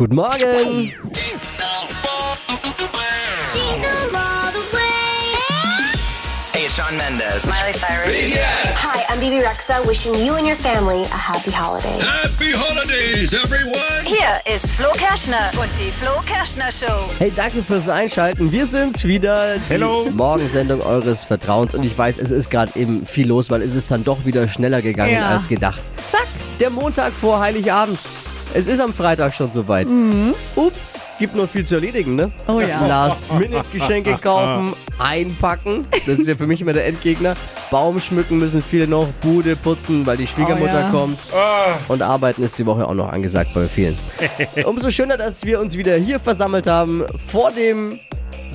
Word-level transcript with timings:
Guten 0.00 0.14
Morgen. 0.14 0.94
Hey, 6.52 6.64
it's 6.64 6.74
Sean 6.74 6.96
Mendes. 6.96 7.44
Miley 7.44 7.74
Cyrus. 7.74 8.34
Hi, 8.82 9.04
I'm 9.10 9.20
Bibi 9.20 9.44
Rexa, 9.44 9.86
wishing 9.86 10.14
you 10.14 10.36
and 10.36 10.46
your 10.46 10.56
family 10.56 11.02
a 11.02 11.06
happy 11.18 11.50
holiday. 11.50 11.98
Happy 12.00 12.52
Holidays, 12.54 13.34
everyone! 13.34 13.76
Hier 14.06 14.40
ist 14.54 14.68
Flo 14.72 14.88
Kerschner 14.94 15.50
und 15.60 15.68
die 15.78 15.90
Flo 15.90 16.12
Kerschner 16.26 16.72
Show. 16.72 17.10
Hey, 17.18 17.30
danke 17.36 17.62
fürs 17.62 17.90
Einschalten. 17.90 18.50
Wir 18.50 18.64
sind's 18.66 19.04
wieder. 19.04 19.56
Die 19.56 19.60
Hello. 19.68 20.08
Morgensendung 20.10 20.80
eures 20.80 21.24
Vertrauens. 21.24 21.74
Und 21.74 21.84
ich 21.84 21.96
weiß, 21.98 22.16
es 22.16 22.30
ist 22.30 22.50
gerade 22.50 22.72
eben 22.74 23.04
viel 23.04 23.28
los, 23.28 23.50
weil 23.50 23.60
es 23.60 23.74
ist 23.74 23.90
dann 23.90 24.02
doch 24.02 24.24
wieder 24.24 24.48
schneller 24.48 24.80
gegangen 24.80 25.12
Ja. 25.12 25.28
als 25.28 25.46
gedacht. 25.46 25.82
Zack. 26.10 26.26
Der 26.58 26.70
Montag 26.70 27.12
vor 27.12 27.38
Heiligabend. 27.40 27.98
Es 28.52 28.66
ist 28.66 28.80
am 28.80 28.92
Freitag 28.92 29.32
schon 29.32 29.52
soweit. 29.52 29.86
Ups, 30.56 30.98
gibt 31.20 31.36
noch 31.36 31.48
viel 31.48 31.64
zu 31.64 31.76
erledigen, 31.76 32.16
ne? 32.16 32.32
Oh 32.48 32.60
ja. 32.60 32.84
Last-Minute-Geschenke 32.84 34.14
kaufen, 34.18 34.74
einpacken. 34.98 35.86
Das 36.06 36.18
ist 36.18 36.26
ja 36.26 36.34
für 36.34 36.48
mich 36.48 36.60
immer 36.60 36.72
der 36.72 36.86
Endgegner. 36.86 37.36
Baum 37.70 38.00
schmücken 38.00 38.38
müssen 38.38 38.60
viele 38.60 38.88
noch, 38.88 39.06
Bude 39.20 39.54
putzen, 39.54 40.04
weil 40.04 40.16
die 40.16 40.26
Schwiegermutter 40.26 40.72
Oh 40.72 40.84
ja. 40.86 40.90
kommt. 40.90 41.18
Und 41.88 42.02
arbeiten 42.02 42.42
ist 42.42 42.58
die 42.58 42.66
Woche 42.66 42.86
auch 42.88 42.94
noch 42.94 43.12
angesagt 43.12 43.50
bei 43.54 43.68
vielen. 43.68 43.96
Umso 44.64 44.90
schöner, 44.90 45.16
dass 45.16 45.44
wir 45.44 45.60
uns 45.60 45.76
wieder 45.76 45.96
hier 45.96 46.18
versammelt 46.18 46.66
haben 46.66 47.04
vor 47.28 47.52
dem 47.52 47.98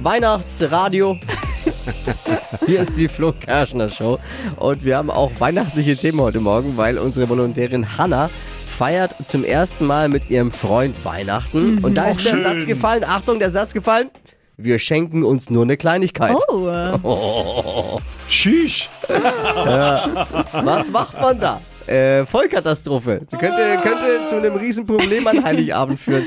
Weihnachtsradio. 0.02 1.18
Hier 2.68 2.82
ist 2.82 2.98
die 2.98 3.08
Flo 3.08 3.32
Kerschner 3.32 3.90
Show 3.90 4.20
und 4.58 4.86
wir 4.86 4.98
haben 4.98 5.10
auch 5.10 5.32
weihnachtliche 5.40 5.98
Themen 5.98 6.22
heute 6.22 6.40
Morgen, 6.40 6.78
weil 6.78 7.00
unsere 7.00 7.28
Volontärin 7.28 7.98
Hanna 7.98 8.30
feiert 8.76 9.16
zum 9.28 9.44
ersten 9.46 9.86
Mal 9.88 10.10
mit 10.10 10.30
ihrem 10.30 10.52
Freund 10.52 10.96
Weihnachten. 11.06 11.80
Und 11.84 11.96
da 11.96 12.10
ist 12.10 12.26
der 12.26 12.32
schön. 12.32 12.44
Satz 12.44 12.66
gefallen, 12.66 13.04
Achtung, 13.06 13.40
der 13.40 13.50
Satz 13.50 13.74
gefallen, 13.74 14.10
wir 14.58 14.80
schenken 14.80 15.24
uns 15.24 15.50
nur 15.50 15.64
eine 15.64 15.78
Kleinigkeit. 15.78 16.36
Oh, 16.50 16.68
äh, 16.68 18.00
Tschüss. 18.30 18.88
Was 19.08 20.90
macht 20.92 21.20
man 21.20 21.40
da? 21.40 21.62
Äh, 21.88 22.26
Vollkatastrophe. 22.26 23.22
Das 23.30 23.40
könnte, 23.40 23.80
könnte 23.84 24.26
zu 24.26 24.36
einem 24.36 24.56
Riesenproblem 24.56 25.28
an 25.28 25.44
Heiligabend 25.44 26.00
führen. 26.00 26.26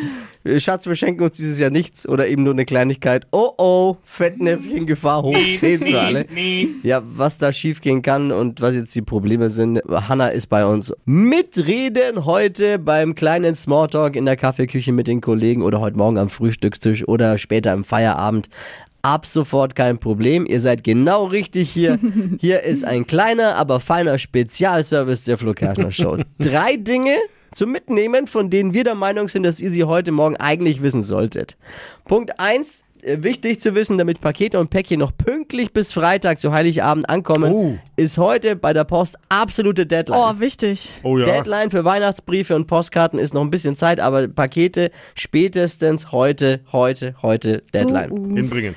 Schatz, 0.56 0.86
wir 0.86 0.94
schenken 0.96 1.22
uns 1.22 1.36
dieses 1.36 1.58
Jahr 1.58 1.70
nichts 1.70 2.08
oder 2.08 2.26
eben 2.28 2.42
nur 2.42 2.54
eine 2.54 2.64
Kleinigkeit. 2.64 3.26
Oh 3.32 3.52
oh, 3.58 3.96
Fettnäpfchen, 4.04 4.86
Gefahr 4.86 5.22
hoch 5.22 5.36
10 5.56 5.82
für 5.82 6.00
alle. 6.00 6.26
Ja, 6.82 7.02
was 7.04 7.38
da 7.38 7.52
schiefgehen 7.52 8.02
kann 8.02 8.32
und 8.32 8.60
was 8.60 8.74
jetzt 8.74 8.94
die 8.94 9.02
Probleme 9.02 9.50
sind. 9.50 9.80
Hanna 9.88 10.28
ist 10.28 10.46
bei 10.46 10.64
uns. 10.64 10.94
Mitreden 11.04 12.24
heute 12.24 12.78
beim 12.78 13.14
kleinen 13.14 13.54
Smalltalk 13.54 14.16
in 14.16 14.24
der 14.24 14.36
Kaffeeküche 14.36 14.92
mit 14.92 15.06
den 15.06 15.20
Kollegen 15.20 15.62
oder 15.62 15.80
heute 15.80 15.98
Morgen 15.98 16.18
am 16.18 16.30
Frühstückstisch 16.30 17.06
oder 17.06 17.36
später 17.36 17.72
im 17.74 17.84
Feierabend. 17.84 18.48
Ab 19.02 19.26
sofort 19.26 19.76
kein 19.76 19.98
Problem. 19.98 20.44
Ihr 20.46 20.60
seid 20.60 20.82
genau 20.82 21.24
richtig 21.24 21.70
hier. 21.70 21.98
Hier 22.40 22.62
ist 22.62 22.84
ein 22.84 23.06
kleiner, 23.06 23.56
aber 23.56 23.80
feiner 23.80 24.18
Spezialservice 24.18 25.24
der 25.24 25.38
Flo 25.38 25.54
Kerschner 25.54 25.92
Show. 25.92 26.18
Drei 26.38 26.76
Dinge 26.76 27.16
zum 27.54 27.72
Mitnehmen, 27.72 28.26
von 28.26 28.50
denen 28.50 28.74
wir 28.74 28.84
der 28.84 28.94
Meinung 28.94 29.28
sind, 29.28 29.42
dass 29.42 29.60
ihr 29.60 29.70
sie 29.70 29.84
heute 29.84 30.12
Morgen 30.12 30.36
eigentlich 30.36 30.82
wissen 30.82 31.02
solltet. 31.02 31.56
Punkt 32.04 32.38
eins: 32.40 32.82
äh, 33.02 33.22
Wichtig 33.22 33.60
zu 33.60 33.74
wissen, 33.74 33.96
damit 33.98 34.20
Pakete 34.20 34.58
und 34.58 34.70
Päckchen 34.70 34.98
noch 35.00 35.12
pünktlich 35.16 35.72
bis 35.72 35.92
Freitag 35.92 36.38
zu 36.40 36.52
Heiligabend 36.52 37.08
ankommen, 37.08 37.52
Oh. 37.52 37.78
ist 37.96 38.18
heute 38.18 38.56
bei 38.56 38.72
der 38.72 38.84
Post 38.84 39.16
absolute 39.28 39.86
Deadline. 39.86 40.20
oh, 40.20 40.40
wichtig. 40.40 40.90
Oh 41.02 41.16
ja. 41.18 41.24
Deadline 41.24 41.70
für 41.70 41.84
Weihnachtsbriefe 41.84 42.54
und 42.56 42.66
Postkarten 42.66 43.18
ist 43.18 43.34
noch 43.34 43.42
ein 43.42 43.50
bisschen 43.50 43.76
Zeit, 43.76 44.00
aber 44.00 44.26
Pakete 44.28 44.90
spätestens 45.14 46.10
heute, 46.12 46.60
heute, 46.72 47.14
heute 47.22 47.62
Deadline. 47.72 48.34
Hinbringen. 48.34 48.74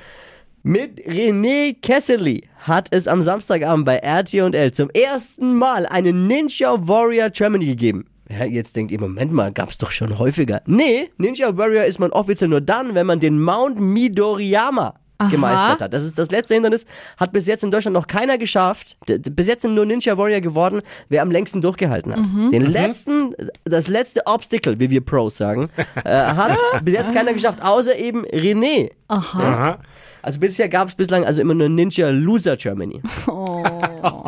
Mit 0.64 1.00
René 1.04 1.74
Kessely 1.82 2.44
hat 2.60 2.86
es 2.92 3.08
am 3.08 3.20
Samstagabend 3.22 3.84
bei 3.84 3.96
RTL 3.96 4.70
zum 4.70 4.90
ersten 4.90 5.56
Mal 5.56 5.86
eine 5.86 6.12
Ninja 6.12 6.76
Warrior 6.86 7.30
Germany 7.30 7.66
gegeben. 7.66 8.06
Ja, 8.38 8.44
jetzt 8.46 8.76
denkt 8.76 8.92
ihr, 8.92 9.00
Moment 9.00 9.32
mal, 9.32 9.52
gab's 9.52 9.78
doch 9.78 9.90
schon 9.90 10.18
häufiger. 10.18 10.62
Nee, 10.66 11.10
Ninja 11.18 11.56
Warrior 11.56 11.84
ist 11.84 11.98
man 11.98 12.10
offiziell 12.12 12.48
nur 12.48 12.60
dann, 12.60 12.94
wenn 12.94 13.06
man 13.06 13.20
den 13.20 13.40
Mount 13.40 13.80
Midoriyama 13.80 14.94
gemeistert 15.30 15.82
hat. 15.82 15.92
Das 15.92 16.02
ist 16.02 16.18
das 16.18 16.30
letzte 16.30 16.54
Hindernis, 16.54 16.86
hat 17.16 17.32
bis 17.32 17.46
jetzt 17.46 17.62
in 17.62 17.70
Deutschland 17.70 17.94
noch 17.94 18.06
keiner 18.06 18.38
geschafft. 18.38 18.96
Bis 19.06 19.46
jetzt 19.46 19.62
sind 19.62 19.74
nur 19.74 19.86
Ninja 19.86 20.16
Warrior 20.16 20.40
geworden, 20.40 20.82
wer 21.08 21.22
am 21.22 21.30
längsten 21.30 21.62
durchgehalten 21.62 22.12
hat. 22.12 22.52
Den 22.52 22.66
letzten, 22.66 23.34
das 23.64 23.88
letzte 23.88 24.26
Obstacle, 24.26 24.80
wie 24.80 24.90
wir 24.90 25.00
Pros 25.00 25.36
sagen, 25.36 25.70
äh, 26.04 26.10
hat 26.10 26.56
bis 26.84 26.94
jetzt 26.94 27.14
keiner 27.14 27.32
geschafft, 27.32 27.62
außer 27.62 27.96
eben 27.96 28.24
René. 28.26 28.90
Aha. 29.08 29.78
Also 30.22 30.38
bisher 30.38 30.68
gab 30.68 30.88
es 30.88 30.94
bislang 30.94 31.24
also 31.24 31.40
immer 31.40 31.54
nur 31.54 31.68
Ninja 31.68 32.10
Loser 32.10 32.56
Germany. 32.56 33.02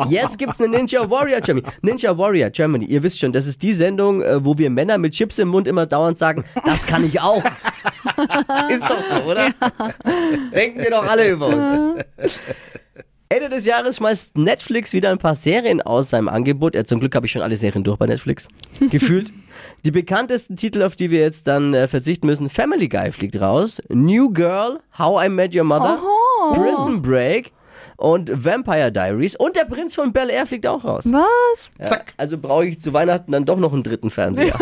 Jetzt 0.09 0.37
gibt's 0.37 0.61
eine 0.61 0.77
Ninja 0.77 1.09
Warrior 1.09 1.41
Germany. 1.41 1.67
Ninja 1.81 2.17
Warrior 2.17 2.49
Germany, 2.49 2.85
ihr 2.85 3.03
wisst 3.03 3.19
schon, 3.19 3.31
das 3.31 3.47
ist 3.47 3.61
die 3.63 3.73
Sendung, 3.73 4.21
äh, 4.21 4.43
wo 4.43 4.57
wir 4.57 4.69
Männer 4.69 4.97
mit 4.97 5.13
Chips 5.13 5.39
im 5.39 5.49
Mund 5.49 5.67
immer 5.67 5.85
dauernd 5.85 6.17
sagen, 6.17 6.43
das 6.65 6.85
kann 6.85 7.05
ich 7.05 7.19
auch. 7.19 7.43
ist 8.69 8.83
doch 8.83 9.01
so, 9.09 9.23
oder? 9.29 9.49
Denken 10.55 10.79
wir 10.79 10.89
doch 10.91 11.09
alle 11.09 11.29
über 11.29 11.47
uns. 11.47 12.39
Ende 13.27 13.49
des 13.49 13.65
Jahres 13.65 13.97
schmeißt 13.97 14.37
Netflix 14.37 14.93
wieder 14.93 15.09
ein 15.09 15.17
paar 15.17 15.33
Serien 15.35 15.81
aus 15.81 16.11
seinem 16.11 16.27
Angebot. 16.27 16.75
Ja, 16.75 16.83
zum 16.83 16.99
Glück 16.99 17.15
habe 17.15 17.25
ich 17.25 17.31
schon 17.31 17.41
alle 17.41 17.57
Serien 17.57 17.83
durch 17.83 17.97
bei 17.97 18.05
Netflix. 18.05 18.47
Gefühlt. 18.91 19.33
Die 19.83 19.91
bekanntesten 19.91 20.55
Titel, 20.55 20.83
auf 20.83 20.95
die 20.95 21.09
wir 21.09 21.21
jetzt 21.21 21.47
dann 21.47 21.73
äh, 21.73 21.87
verzichten 21.87 22.27
müssen: 22.27 22.49
Family 22.49 22.87
Guy 22.87 23.11
fliegt 23.11 23.39
raus, 23.39 23.81
New 23.89 24.31
Girl, 24.31 24.79
How 24.97 25.25
I 25.25 25.29
Met 25.29 25.55
Your 25.55 25.63
Mother, 25.63 25.99
Prison 26.53 27.01
Break 27.01 27.51
und 27.97 28.45
Vampire 28.45 28.91
Diaries 28.91 29.35
und 29.35 29.55
der 29.55 29.65
Prinz 29.65 29.95
von 29.95 30.11
Bel 30.13 30.29
Air 30.29 30.45
fliegt 30.45 30.67
auch 30.67 30.83
raus. 30.83 31.05
Was? 31.11 31.71
Ja, 31.91 31.99
Also 32.17 32.37
brauche 32.37 32.65
ich 32.65 32.79
zu 32.81 32.93
Weihnachten 32.93 33.31
dann 33.31 33.45
doch 33.45 33.57
noch 33.59 33.73
einen 33.73 33.83
dritten 33.83 34.09
Fernseher. 34.11 34.57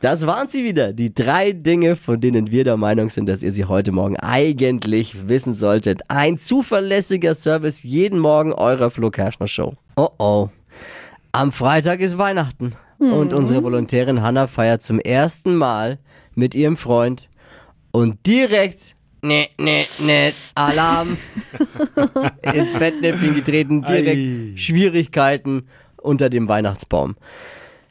Das 0.00 0.26
waren 0.28 0.48
sie 0.48 0.62
wieder, 0.62 0.92
die 0.92 1.12
drei 1.12 1.50
Dinge, 1.52 1.96
von 1.96 2.20
denen 2.20 2.52
wir 2.52 2.62
der 2.62 2.76
Meinung 2.76 3.10
sind, 3.10 3.26
dass 3.28 3.42
ihr 3.42 3.50
sie 3.50 3.64
heute 3.64 3.90
Morgen 3.90 4.16
eigentlich 4.16 5.28
wissen 5.28 5.54
solltet. 5.54 6.02
Ein 6.06 6.38
zuverlässiger 6.38 7.34
Service 7.34 7.82
jeden 7.82 8.20
Morgen 8.20 8.52
eurer 8.52 8.90
Flo 8.90 9.10
Kerschner 9.10 9.48
Show. 9.48 9.74
Oh 9.96 10.10
oh. 10.18 10.48
Am 11.32 11.50
Freitag 11.50 11.98
ist 12.00 12.16
Weihnachten 12.16 12.72
und 12.98 13.32
unsere 13.32 13.62
Volontärin 13.62 14.22
Hanna 14.22 14.46
feiert 14.46 14.82
zum 14.82 15.00
ersten 15.00 15.56
Mal 15.56 15.98
mit 16.34 16.54
ihrem 16.54 16.76
Freund 16.76 17.28
und 17.90 18.24
direkt 18.26 18.94
Nee, 19.22 19.48
nee, 19.58 19.86
nee, 19.98 20.32
Alarm. 20.54 21.16
Ins 22.54 22.74
Fettnäpfchen 22.76 23.34
getreten, 23.34 23.82
direkt 23.82 24.16
Ei. 24.16 24.56
Schwierigkeiten 24.56 25.66
unter 26.00 26.30
dem 26.30 26.48
Weihnachtsbaum. 26.48 27.16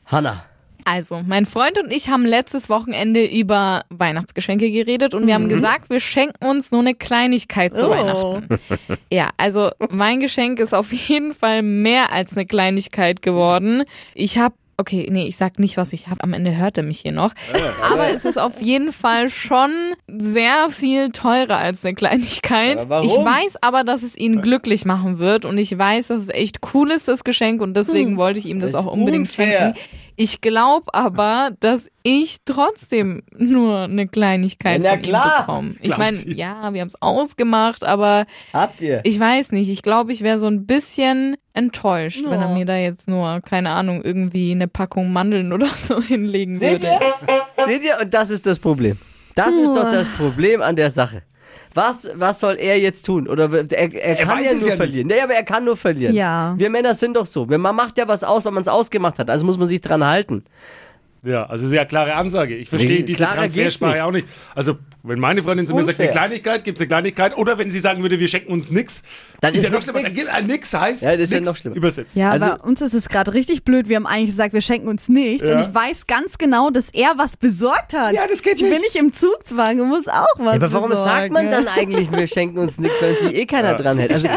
Hanna, 0.06 0.46
Also, 0.86 1.22
mein 1.28 1.46
Freund 1.46 1.78
und 1.78 1.92
ich 1.92 2.08
haben 2.10 2.26
letztes 2.26 2.70
Wochenende 2.70 3.26
über 3.26 3.84
Weihnachtsgeschenke 3.90 4.72
geredet 4.72 5.14
und 5.14 5.28
wir 5.28 5.34
haben 5.34 5.50
gesagt, 5.50 5.90
wir 5.90 6.00
schenken 6.00 6.46
uns 6.46 6.72
nur 6.72 6.80
eine 6.80 6.96
Kleinigkeit 6.96 7.76
zu 7.78 7.88
Oh. 7.88 7.90
Weihnachten. 7.90 8.60
Ja, 9.12 9.30
also 9.38 9.70
mein 9.90 10.20
Geschenk 10.22 10.60
ist 10.60 10.74
auf 10.74 10.94
jeden 10.94 11.34
Fall 11.34 11.62
mehr 11.62 12.12
als 12.14 12.36
eine 12.38 12.46
Kleinigkeit 12.46 13.22
geworden. 13.22 13.84
Ich 14.14 14.38
habe 14.38 14.56
Okay, 14.80 15.08
nee, 15.10 15.26
ich 15.26 15.38
sag 15.38 15.58
nicht, 15.58 15.76
was 15.78 15.92
ich 15.92 16.08
habe. 16.08 16.22
Am 16.24 16.34
Ende 16.34 16.56
hört 16.56 16.78
er 16.78 16.84
mich 16.84 17.00
hier 17.00 17.12
noch. 17.12 17.34
Aber 17.92 18.10
es 18.10 18.26
ist 18.26 18.38
auf 18.38 18.62
jeden 18.62 18.94
Fall 18.94 19.32
schon 19.32 19.72
sehr 20.08 20.70
viel 20.70 21.10
teurer 21.10 21.58
als 21.58 21.84
eine 21.84 21.96
Kleinigkeit. 21.96 22.88
Warum? 22.88 23.06
Ich 23.08 23.14
weiß 23.16 23.56
aber, 23.62 23.84
dass 23.84 24.04
es 24.04 24.16
ihn 24.16 24.40
glücklich 24.44 24.86
machen 24.86 25.18
wird 25.18 25.46
und 25.46 25.58
ich 25.58 25.76
weiß, 25.76 26.10
dass 26.10 26.22
es 26.22 26.30
echt 26.30 26.60
cool 26.76 26.92
ist, 26.92 27.08
das 27.08 27.24
Geschenk 27.24 27.60
und 27.62 27.76
deswegen 27.76 28.18
wollte 28.18 28.38
ich 28.38 28.46
ihm 28.46 28.60
das, 28.60 28.74
Das 28.74 28.86
auch 28.86 28.92
unbedingt 28.92 29.30
unfair. 29.30 29.74
schenken. 29.76 29.80
Ich 30.20 30.42
glaube 30.42 30.92
aber, 30.96 31.52
dass 31.60 31.90
ich 32.02 32.38
trotzdem 32.44 33.22
nur 33.38 33.82
eine 33.82 34.08
Kleinigkeit 34.08 34.84
Ja, 34.84 34.90
von 34.92 35.00
ihm 35.00 35.04
klar. 35.04 35.40
bekomme. 35.46 35.76
Ich 35.82 35.96
meine, 35.96 36.18
ja, 36.28 36.74
wir 36.74 36.82
haben 36.82 36.88
es 36.88 37.00
ausgemacht, 37.00 37.84
aber 37.86 38.26
habt 38.52 38.82
ihr? 38.82 39.02
ich 39.04 39.20
weiß 39.20 39.52
nicht. 39.52 39.70
Ich 39.70 39.84
glaube, 39.84 40.12
ich 40.12 40.24
wäre 40.24 40.40
so 40.40 40.48
ein 40.48 40.66
bisschen 40.66 41.38
enttäuscht, 41.54 42.24
wenn 42.28 42.42
er 42.42 42.50
mir 42.50 42.66
da 42.66 42.78
jetzt 42.78 43.08
nur, 43.08 43.42
keine 43.42 43.70
Ahnung, 43.70 44.02
irgendwie 44.04 44.52
eine 44.52 44.68
Packung 44.68 45.14
Mandeln 45.14 45.54
oder 45.54 45.68
so 45.68 46.02
hinlegen 46.02 46.62
würde. 46.62 47.00
Seht 47.68 47.84
ihr? 47.84 48.00
Und 48.02 48.12
das 48.16 48.32
ist 48.32 48.48
das 48.48 48.58
Problem. 48.58 48.98
Das 49.36 49.56
ist 49.56 49.70
doch 49.70 49.84
das 49.84 50.10
Problem 50.10 50.64
an 50.64 50.76
der 50.76 50.90
Sache. 50.90 51.22
Was, 51.74 52.10
was 52.16 52.40
soll 52.40 52.56
er 52.56 52.80
jetzt 52.80 53.06
tun? 53.06 53.28
Oder 53.28 53.52
er, 53.54 53.94
er 53.94 54.16
kann 54.16 54.40
weiß 54.40 54.46
ja 54.46 54.58
nur 54.58 54.70
ja 54.70 54.76
verlieren. 54.76 55.08
Nee, 55.08 55.22
aber 55.22 55.34
er 55.34 55.44
kann 55.44 55.64
nur 55.66 55.78
verlieren. 55.78 56.16
Ja. 56.16 56.56
Wir 56.58 56.70
Männer 56.70 56.94
sind 56.94 57.16
doch 57.16 57.26
so. 57.26 57.46
Man 57.46 57.76
macht 57.76 57.98
ja 57.98 58.08
was 58.08 58.24
aus, 58.24 58.46
weil 58.46 58.52
man 58.52 58.62
es 58.62 58.68
ausgemacht 58.68 59.20
hat. 59.20 59.30
Also 59.30 59.46
muss 59.46 59.58
man 59.58 59.68
sich 59.68 59.82
dran 59.82 60.06
halten. 60.06 60.44
Ja, 61.24 61.46
also 61.46 61.68
sehr 61.68 61.86
klare 61.86 62.16
Ansage. 62.16 62.56
Ich 62.56 62.70
verstehe 62.70 62.90
Richtig, 62.90 63.18
diese 63.18 63.26
Transfersprache 63.26 63.94
nicht. 63.94 64.02
auch 64.02 64.12
nicht. 64.12 64.28
Also, 64.56 64.78
wenn 65.08 65.20
meine 65.20 65.44
Freundin 65.44 65.68
zu 65.68 65.74
mir 65.74 65.84
sagt, 65.86 66.00
eine. 66.00 66.10
Kleinigkeit, 66.10 66.64
gibt 66.64 66.78
es 66.78 66.82
eine 66.82 66.88
Kleinigkeit. 66.88 67.38
Oder 67.38 67.58
wenn 67.58 67.72
sie 67.72 67.80
sagen 67.80 68.02
würde, 68.02 68.20
wir 68.20 68.28
schenken 68.28 68.52
uns 68.52 68.70
nix, 68.72 69.02
Dann 69.42 69.54
ist 69.54 69.60
ist 69.60 69.64
ja 69.66 69.70
noch 69.72 69.82
schlimmer. 69.82 70.00
Dann 70.02 70.12
nix. 70.12 70.16
gibt 70.16 70.30
ein 70.34 70.46
nix 70.48 70.74
heißt 70.74 71.02
Ja, 71.04 71.12
das 71.14 71.22
ist 71.22 71.32
ja 71.32 71.38
nix 71.40 71.48
noch 71.50 71.58
schlimmer. 71.58 71.76
übersetzt. 71.76 72.16
Ja, 72.16 72.32
Also- 72.32 72.46
aber 72.46 72.64
uns 72.66 72.82
ist 72.82 72.94
es 72.94 73.10
gerade 73.10 73.34
richtig 73.34 73.64
blöd. 73.64 73.90
Wir 73.90 73.96
haben 73.98 74.06
eigentlich 74.08 74.32
gesagt, 74.32 74.54
wir 74.54 74.62
schenken 74.62 74.88
uns 74.88 75.10
nichts. 75.10 75.48
Ja. 75.48 75.56
Und 75.58 75.68
ich 75.68 75.74
weiß 75.74 76.08
ganz 76.08 76.38
genau, 76.38 76.70
dass 76.70 76.90
er 76.94 77.14
was 77.18 77.38
besorgt 77.38 77.94
hat. 77.94 78.14
Ja, 78.14 78.22
das 78.30 78.42
geht 78.42 78.56
ich 78.56 78.62
bin 78.62 78.70
nicht. 78.72 78.82
nicht 78.82 78.96
im 78.96 79.14
Zugzwang 79.14 79.80
und 79.82 79.90
muss 79.90 80.08
auch 80.08 80.26
was 80.38 80.46
Ja, 80.46 80.52
aber 80.54 80.72
warum 80.74 80.90
besorgen. 80.90 81.10
sagt 81.10 81.32
man 81.32 81.50
dann 81.52 81.68
eigentlich, 81.78 82.12
wir 82.12 82.28
schenken 82.28 82.58
uns 82.60 82.78
nichts, 82.80 82.98
wenn 83.02 83.16
sich 83.16 83.36
eh 83.36 83.46
keiner 83.46 83.76
dran 83.76 83.98
hält? 83.98 84.12
Also, 84.14 84.28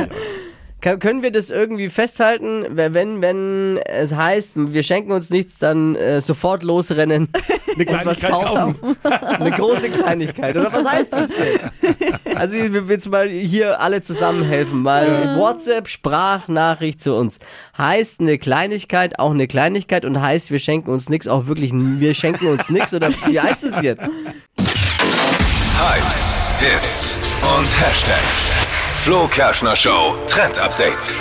können 0.80 1.22
wir 1.22 1.30
das 1.30 1.50
irgendwie 1.50 1.90
festhalten, 1.90 2.64
wenn, 2.70 3.20
wenn 3.20 3.78
es 3.86 4.14
heißt, 4.14 4.52
wir 4.54 4.82
schenken 4.82 5.12
uns 5.12 5.30
nichts, 5.30 5.58
dann 5.58 5.96
äh, 5.96 6.20
sofort 6.20 6.62
losrennen 6.62 7.28
Eine 7.74 7.86
und 7.86 8.06
was 8.06 8.18
Kleinigkeit 8.18 8.30
kaufen? 8.30 8.96
Eine 9.20 9.50
große 9.50 9.90
Kleinigkeit. 9.90 10.56
Oder 10.56 10.72
was 10.72 10.86
heißt 10.88 11.12
das 11.12 11.30
jetzt? 11.36 12.36
Also 12.36 12.56
wir 12.56 12.88
will 12.88 12.94
jetzt 12.94 13.10
mal 13.10 13.28
hier 13.28 13.80
alle 13.80 14.02
zusammen 14.02 14.44
helfen. 14.44 14.82
Mal 14.82 15.36
WhatsApp, 15.36 15.88
Sprachnachricht 15.88 17.00
zu 17.00 17.14
uns. 17.14 17.38
Heißt 17.76 18.20
eine 18.20 18.38
Kleinigkeit 18.38 19.18
auch 19.18 19.30
eine 19.30 19.46
Kleinigkeit 19.46 20.04
und 20.04 20.20
heißt, 20.20 20.50
wir 20.50 20.58
schenken 20.58 20.90
uns 20.90 21.08
nichts 21.08 21.28
auch 21.28 21.46
wirklich, 21.46 21.72
wir 21.72 22.14
schenken 22.14 22.46
uns 22.46 22.70
nichts? 22.70 22.94
Oder 22.94 23.10
wie 23.26 23.40
heißt 23.40 23.64
es 23.64 23.80
jetzt? 23.82 24.08
Hypes, 25.78 26.34
Hits 26.60 27.18
und 27.42 27.80
Hashtags. 27.80 28.79
Flo 29.02 29.26
Kerschner 29.28 29.74
Show 29.74 30.18
Trend 30.26 30.58
Update. 30.58 31.16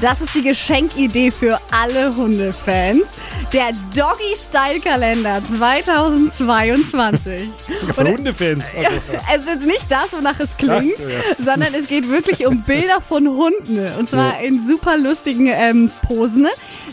Das 0.00 0.20
ist 0.20 0.34
die 0.34 0.42
Geschenkidee 0.42 1.30
für 1.30 1.56
alle 1.70 2.12
Hundefans. 2.16 3.04
Der 3.52 3.70
Doggy 3.94 4.34
Style 4.36 4.80
Kalender 4.80 5.40
2022. 5.56 7.48
Für 7.94 8.04
Hundefans. 8.04 8.64
Also, 8.76 9.50
Es 9.52 9.60
ist 9.60 9.66
nicht 9.66 9.88
das, 9.88 10.12
wonach 10.12 10.40
es 10.40 10.56
klingt, 10.58 10.98
so, 10.98 11.08
ja. 11.08 11.20
sondern 11.38 11.74
es 11.74 11.86
geht 11.86 12.08
wirklich 12.10 12.44
um 12.44 12.60
Bilder 12.62 13.00
von 13.00 13.28
Hunden. 13.28 13.78
Und 13.96 14.08
zwar 14.08 14.40
in 14.40 14.66
super 14.66 14.98
lustigen 14.98 15.46
ähm, 15.46 15.92
Posen. 16.08 16.48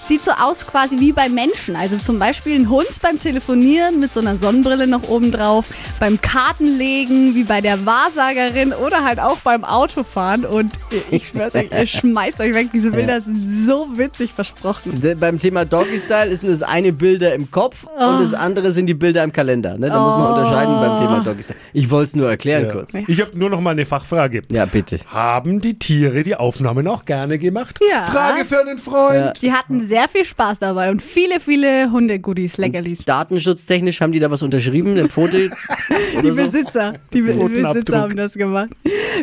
Sieht 0.08 0.24
so 0.24 0.32
aus 0.32 0.68
quasi 0.68 1.00
wie 1.00 1.12
bei 1.12 1.30
Menschen. 1.30 1.76
Also 1.76 1.98
zum 1.98 2.20
Beispiel 2.20 2.60
ein 2.60 2.70
Hund 2.70 2.88
beim 3.02 3.18
Telefonieren 3.18 4.00
mit 4.00 4.14
so 4.14 4.20
einer 4.20 4.38
Sonnenbrille 4.38 4.86
noch 4.86 5.08
oben 5.10 5.32
drauf, 5.32 5.66
beim 6.00 6.20
Kartenlegen 6.22 7.34
wie 7.34 7.44
bei 7.44 7.60
der 7.60 7.86
Wahrsagerin 7.88 8.72
oder 8.74 9.04
halt 9.04 9.20
auch 9.20 9.38
beim 9.38 9.64
Autofahren. 9.64 10.46
Und 10.46 10.72
ich 11.10 11.30
schwör's 11.30 11.56
euch, 11.56 11.70
ihr 11.72 11.86
schmeißt 11.88 12.40
euch 12.40 12.54
weg. 12.54 12.68
Diese 12.72 12.92
Bilder 12.92 13.22
sind 13.22 13.66
so 13.68 13.88
witzig 13.96 14.32
versprochen. 14.34 15.02
De- 15.02 15.16
Beim 15.16 15.40
Thema 15.40 15.66
Doggy 15.66 16.00
Style 16.00 16.30
ist 16.30 16.44
das 16.44 16.62
eine 16.62 16.94
Bilder 16.94 17.34
im 17.34 17.50
Kopf 17.50 17.86
und 17.86 18.22
das 18.22 18.34
andere 18.36 18.72
sind 18.72 18.86
die 18.86 18.94
Bilder 18.94 19.24
im 19.24 19.34
Kalender. 19.34 19.76
Ne? 19.78 19.90
Da 19.90 20.00
muss 20.00 20.14
man 20.20 20.34
unterscheiden 20.34 20.76
beim 20.80 21.00
Thema 21.00 21.24
Doggy 21.24 21.42
Style. 21.42 21.60
Ich 21.74 21.90
wollte 21.90 22.10
es 22.10 22.16
nur 22.16 22.30
erklären 22.30 22.72
kurz. 22.72 22.94
ich 22.94 23.22
habe 23.22 23.38
nur 23.38 23.50
noch 23.50 23.60
mal 23.60 23.72
eine 23.72 23.86
Fachfrage. 23.88 24.44
Ja, 24.52 24.66
bitte. 24.66 24.98
Haben 25.08 25.62
die 25.62 25.80
Tiere 25.80 26.22
die 26.22 26.36
Aufnahmen 26.36 26.88
auch 26.88 27.06
gerne 27.06 27.40
gemacht? 27.40 27.80
Ja. 27.92 28.04
Frage 28.04 28.46
für 28.46 28.60
einen 28.60 28.78
Freund. 28.78 29.16
Ja. 29.16 29.34
Sie 29.40 29.52
hatten 29.52 29.88
sehr 29.88 29.95
viel 30.10 30.26
Spaß 30.26 30.60
dabei 30.60 30.92
und 30.92 31.02
viele, 31.02 31.40
viele 31.40 31.92
Hunde-Goodies, 31.92 32.58
Leckerlis. 32.58 33.06
Datenschutztechnisch 33.06 34.02
haben 34.02 34.12
die 34.12 34.20
da 34.20 34.30
was 34.30 34.44
unterschrieben, 34.44 34.92
eine 34.98 35.10
Foto 35.10 35.38
Die 35.38 36.18
oder 36.18 36.34
so? 36.34 36.52
Besitzer, 36.52 36.94
die. 37.14 37.22
Besitzer 37.22 38.00
haben 38.00 38.16
das 38.16 38.34
gemacht. 38.34 38.70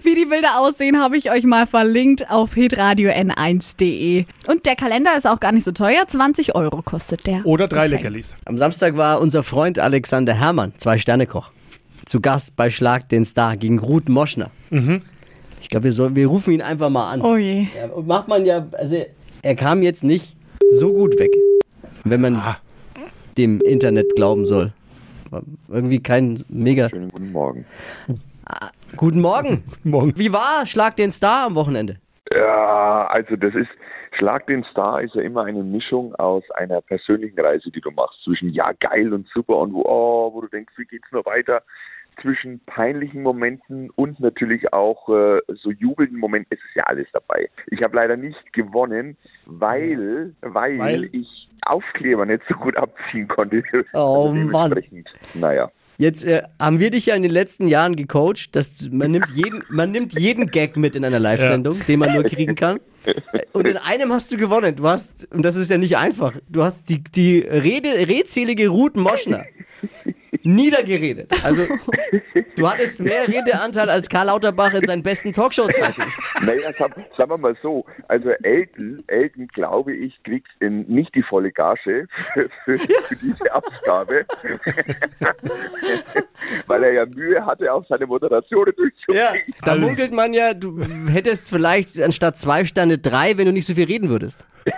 Wie 0.02 0.14
die 0.14 0.26
Bilder 0.26 0.58
aussehen, 0.58 0.98
habe 1.00 1.16
ich 1.16 1.30
euch 1.30 1.44
mal 1.44 1.66
verlinkt 1.66 2.30
auf 2.30 2.54
hitradio 2.54 3.10
n1.de. 3.10 4.24
Und 4.48 4.66
der 4.66 4.76
Kalender 4.76 5.16
ist 5.16 5.26
auch 5.26 5.40
gar 5.40 5.52
nicht 5.52 5.64
so 5.64 5.72
teuer, 5.72 6.06
20 6.06 6.54
Euro 6.54 6.82
kostet 6.82 7.26
der. 7.26 7.44
Oder 7.44 7.68
drei 7.68 7.84
Geschenk. 7.84 8.02
Leckerlis. 8.02 8.36
Am 8.44 8.58
Samstag 8.58 8.96
war 8.96 9.20
unser 9.20 9.42
Freund 9.42 9.78
Alexander 9.78 10.34
Herrmann, 10.34 10.72
Zwei-Sterne-Koch, 10.76 11.50
zu 12.06 12.20
Gast 12.20 12.56
bei 12.56 12.70
Schlag 12.70 13.08
den 13.08 13.24
Star 13.24 13.56
gegen 13.56 13.78
Ruth 13.78 14.08
Moschner. 14.08 14.50
Ich 15.60 15.68
glaube, 15.68 15.84
wir, 15.96 16.16
wir 16.16 16.26
rufen 16.26 16.52
ihn 16.54 16.62
einfach 16.62 16.90
mal 16.90 17.10
an. 17.10 17.20
Oh 17.22 17.36
je. 17.36 17.66
Ja, 17.76 17.86
und 17.94 18.06
macht 18.06 18.28
man 18.28 18.44
ja, 18.46 18.66
also 18.72 19.04
er 19.42 19.54
kam 19.56 19.82
jetzt 19.82 20.04
nicht 20.04 20.36
so 20.72 20.92
gut 20.92 21.18
weg, 21.18 21.30
wenn 22.04 22.20
man 22.20 22.42
dem 23.36 23.60
Internet 23.60 24.14
glauben 24.14 24.46
soll. 24.46 24.72
Irgendwie 25.68 26.02
kein 26.02 26.38
mega. 26.48 26.88
Schönen 26.88 27.10
guten 27.10 27.32
Morgen. 27.32 27.64
Guten 28.96 29.20
Morgen. 29.20 29.64
Morgen. 29.84 30.12
Wie 30.16 30.32
war 30.32 30.66
Schlag 30.66 30.96
den 30.96 31.10
Star 31.10 31.46
am 31.46 31.54
Wochenende? 31.54 31.96
Ja, 32.36 33.06
also 33.08 33.36
das 33.36 33.54
ist, 33.54 33.68
Schlag 34.18 34.46
den 34.46 34.64
Star 34.64 35.02
ist 35.02 35.14
ja 35.14 35.22
immer 35.22 35.44
eine 35.44 35.62
Mischung 35.62 36.14
aus 36.16 36.42
einer 36.52 36.80
persönlichen 36.80 37.38
Reise, 37.38 37.70
die 37.70 37.80
du 37.80 37.90
machst, 37.90 38.22
zwischen 38.24 38.50
ja 38.50 38.70
geil 38.80 39.12
und 39.12 39.26
super 39.28 39.58
und 39.58 39.72
wo, 39.72 39.82
oh, 39.82 40.34
wo 40.34 40.40
du 40.40 40.48
denkst, 40.48 40.72
wie 40.76 40.84
geht's 40.84 41.10
noch 41.12 41.24
weiter, 41.26 41.62
zwischen 42.20 42.60
peinlichen 42.66 43.22
Momenten 43.22 43.90
und 43.90 44.20
natürlich 44.20 44.72
auch 44.72 45.08
äh, 45.08 45.40
so 45.62 45.70
jubelnden 45.70 46.18
Momenten. 46.18 46.48
Es 46.50 46.58
ist 46.58 46.76
ja 46.76 46.84
alles 46.84 47.06
dabei. 47.12 47.48
Ich 47.68 47.82
habe 47.82 47.96
leider 47.96 48.16
nicht 48.16 48.52
gewonnen, 48.52 49.16
weil, 49.46 50.34
weil, 50.40 50.78
Weil? 50.78 51.04
ich 51.12 51.48
Aufkleber 51.64 52.26
nicht 52.26 52.42
so 52.48 52.54
gut 52.54 52.76
abziehen 52.76 53.28
konnte. 53.28 53.62
Oh, 53.94 54.28
also 54.28 54.34
Mann. 54.34 54.84
Naja. 55.34 55.70
Jetzt 55.98 56.24
äh, 56.24 56.42
haben 56.60 56.80
wir 56.80 56.90
dich 56.90 57.06
ja 57.06 57.14
in 57.14 57.22
den 57.22 57.30
letzten 57.30 57.68
Jahren 57.68 57.94
gecoacht, 57.94 58.56
dass 58.56 58.88
man 58.90 59.12
nimmt 59.12 59.28
jeden, 59.34 59.62
man 59.68 59.92
nimmt 59.92 60.18
jeden 60.18 60.46
Gag 60.48 60.76
mit 60.76 60.96
in 60.96 61.04
einer 61.04 61.20
Live-Sendung, 61.20 61.78
den 61.86 62.00
man 62.00 62.12
nur 62.14 62.24
kriegen 62.24 62.54
kann. 62.54 62.80
Und 63.52 63.66
in 63.66 63.76
einem 63.76 64.12
hast 64.12 64.32
du 64.32 64.36
gewonnen. 64.36 64.74
Du 64.76 64.88
hast, 64.88 65.28
und 65.32 65.44
das 65.44 65.56
ist 65.56 65.70
ja 65.70 65.76
nicht 65.76 65.96
einfach, 65.96 66.36
du 66.48 66.62
hast 66.62 66.88
die, 66.88 67.02
die 67.02 67.40
Rede, 67.40 67.88
redselige 68.08 68.68
Ruth 68.68 68.96
Moschner 68.96 69.44
niedergeredet. 70.44 71.32
Also 71.44 71.66
du 72.56 72.68
hattest 72.70 73.00
mehr 73.00 73.26
Redeanteil 73.28 73.90
als 73.90 74.08
Karl 74.08 74.26
Lauterbach 74.26 74.74
in 74.74 74.84
seinen 74.84 75.02
besten 75.02 75.32
Talkshow-Zeiten. 75.32 76.02
Naja, 76.44 76.72
sag, 76.78 76.94
sagen 77.16 77.30
wir 77.30 77.38
mal 77.38 77.56
so, 77.62 77.84
also 78.08 78.30
Elton, 78.42 79.02
Elton 79.06 79.48
glaube 79.48 79.94
ich, 79.94 80.20
kriegt 80.24 80.48
in, 80.60 80.82
nicht 80.88 81.14
die 81.14 81.22
volle 81.22 81.52
Gage 81.52 82.06
für, 82.34 82.48
für, 82.64 82.78
für 82.78 83.16
diese 83.16 83.52
Abgabe, 83.52 84.24
weil 86.66 86.82
er 86.82 86.92
ja 86.92 87.06
Mühe 87.06 87.44
hatte, 87.44 87.72
auch 87.72 87.84
seine 87.88 88.06
Moderationen 88.06 88.72
Ja, 89.08 89.32
durchzuziehen. 89.32 89.54
da 89.64 89.74
munkelt 89.76 90.12
man 90.12 90.34
ja, 90.34 90.54
du 90.54 90.80
hättest 91.10 91.50
vielleicht 91.50 92.00
anstatt 92.00 92.36
zwei 92.36 92.64
Sterne 92.64 92.98
drei, 92.98 93.36
wenn 93.38 93.46
du 93.46 93.52
nicht 93.52 93.66
so 93.66 93.74
viel 93.74 93.86
reden 93.86 94.08
würdest. 94.10 94.46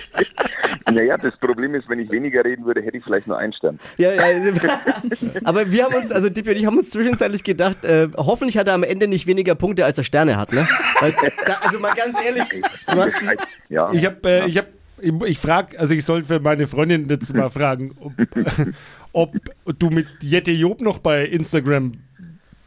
Naja, 0.92 1.16
das 1.16 1.36
Problem 1.38 1.74
ist, 1.74 1.88
wenn 1.88 1.98
ich 1.98 2.10
weniger 2.12 2.44
reden 2.44 2.64
würde, 2.64 2.80
hätte 2.80 2.96
ich 2.96 3.04
vielleicht 3.04 3.26
nur 3.26 3.36
einen 3.36 3.52
Stern. 3.52 3.78
Ja, 3.96 4.12
ja. 4.12 4.22
Aber 5.44 5.70
wir 5.70 5.84
haben 5.84 5.94
uns, 5.94 6.12
also 6.12 6.28
Dippi 6.28 6.50
und 6.50 6.56
ich 6.56 6.66
haben 6.66 6.78
uns 6.78 6.90
zwischenzeitlich 6.90 7.42
gedacht, 7.42 7.84
äh, 7.84 8.08
hoffentlich 8.16 8.56
hat 8.56 8.68
er 8.68 8.74
am 8.74 8.84
Ende 8.84 9.08
nicht 9.08 9.26
weniger 9.26 9.54
Punkte, 9.56 9.84
als 9.84 9.98
er 9.98 10.04
Sterne 10.04 10.36
hat, 10.36 10.52
ne? 10.52 10.66
Weil, 11.00 11.12
da, 11.44 11.54
also 11.62 11.80
mal 11.80 11.92
ganz 11.94 12.16
ehrlich, 12.24 12.44
du 12.86 13.00
hast, 13.00 13.16
Ja. 13.68 13.90
Ich 13.92 14.04
habe, 14.04 14.16
äh, 14.28 14.46
ich 14.46 14.58
habe, 14.58 14.68
ich, 15.00 15.12
ich 15.26 15.38
frage, 15.38 15.78
also 15.78 15.92
ich 15.92 16.04
soll 16.04 16.22
für 16.22 16.38
meine 16.38 16.68
Freundin 16.68 17.08
jetzt 17.08 17.34
mal 17.34 17.50
fragen, 17.50 17.96
ob, 18.00 18.12
ob 19.64 19.78
du 19.78 19.90
mit 19.90 20.06
Jette 20.20 20.52
Job 20.52 20.80
noch 20.80 20.98
bei 20.98 21.24
Instagram 21.26 21.94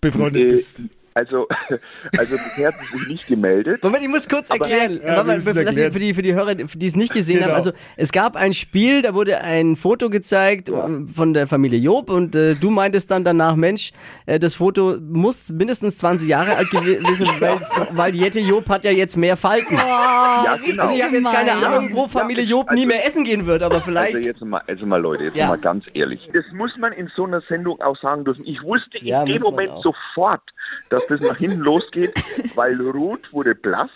befreundet 0.02 0.44
Äh, 0.44 0.50
bist. 0.52 0.82
Also, 1.20 1.48
also 2.18 2.36
bisher 2.38 2.68
hat 2.70 2.76
sie 2.80 2.98
sich 2.98 3.08
nicht 3.08 3.28
gemeldet. 3.28 3.84
Moment, 3.84 4.04
ich 4.04 4.10
muss 4.10 4.28
kurz 4.30 4.50
erklären, 4.50 5.00
Ja, 5.06 5.26
willst 5.28 5.46
du's 5.48 5.56
lass 5.56 5.56
mich 5.56 5.66
erklären? 5.66 5.92
für 5.92 6.00
die, 6.00 6.14
für 6.14 6.22
die 6.22 6.34
Hörer, 6.34 6.56
die 6.56 6.86
es 6.88 6.96
nicht 6.96 7.12
gesehen 7.14 7.38
haben. 7.42 7.48
Genau. 7.48 7.56
Also 7.56 7.72
es 7.98 8.12
gab 8.12 8.36
ein 8.36 8.54
Spiel, 8.54 9.02
da 9.02 9.14
wurde 9.14 9.42
ein 9.42 9.76
Foto 9.76 10.10
gezeigt 10.10 10.70
äh, 10.70 10.74
von 11.14 11.34
der 11.34 11.48
Familie 11.48 11.80
Job 11.80 12.10
und 12.10 12.36
äh, 12.36 12.56
du 12.56 12.70
meintest 12.70 13.12
dann 13.12 13.24
danach, 13.24 13.56
Mensch, 13.56 13.92
äh, 14.26 14.40
das 14.40 14.56
Foto 14.56 14.96
muss 15.02 15.50
mindestens 15.50 15.98
20 15.98 16.28
Jahre 16.28 16.56
alt 16.56 16.70
gewesen 16.70 17.06
sein, 17.16 17.30
weil, 17.40 17.58
weil 17.92 18.16
Jette 18.16 18.40
Job 18.40 18.70
hat 18.70 18.84
ja 18.86 18.92
jetzt 18.92 19.18
mehr 19.18 19.36
Falten. 19.36 19.76
ja, 19.76 20.58
genau. 20.66 20.84
Also 20.84 20.96
ich 20.96 21.04
habe 21.04 21.16
jetzt 21.18 21.32
keine. 21.32 21.50
Ahnung, 21.52 21.90
wo 21.94 22.08
Familie 22.08 22.44
Job 22.44 22.72
nie 22.72 22.86
mehr 22.86 23.06
essen 23.06 23.24
gehen 23.26 23.46
wird, 23.46 23.64
aber 23.64 23.82
vielleicht... 23.82 24.16
Also 24.16 24.28
jetzt 24.28 24.42
mal, 24.42 24.62
also 24.68 24.86
mal 24.86 25.02
Leute, 25.02 25.26
jetzt 25.26 25.36
Ja. 25.36 25.48
mal 25.48 25.58
ganz 25.58 25.84
ehrlich. 25.94 26.22
Das 26.34 26.46
muss 26.54 26.72
man 26.80 26.94
in 26.94 27.10
so 27.16 27.26
einer 27.26 27.42
Sendung 27.50 27.82
auch 27.82 27.98
sagen 28.02 28.24
dürfen. 28.24 28.46
Ich 28.46 28.62
wusste 28.64 28.98
Ja, 29.04 29.24
in 29.24 29.34
dem 29.34 29.42
Moment 29.42 29.70
auch. 29.72 29.84
sofort, 29.84 30.42
dass 30.90 31.06
das 31.10 31.20
nach 31.22 31.38
hinten 31.38 31.60
losgeht, 31.60 32.14
weil 32.56 32.80
Ruth 32.82 33.32
wurde 33.34 33.56
blass. 33.56 33.90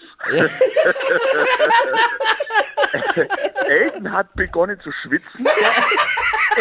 Elton 3.67 4.12
hat 4.12 4.34
begonnen 4.36 4.77
zu 4.84 4.91
schwitzen. 4.91 5.46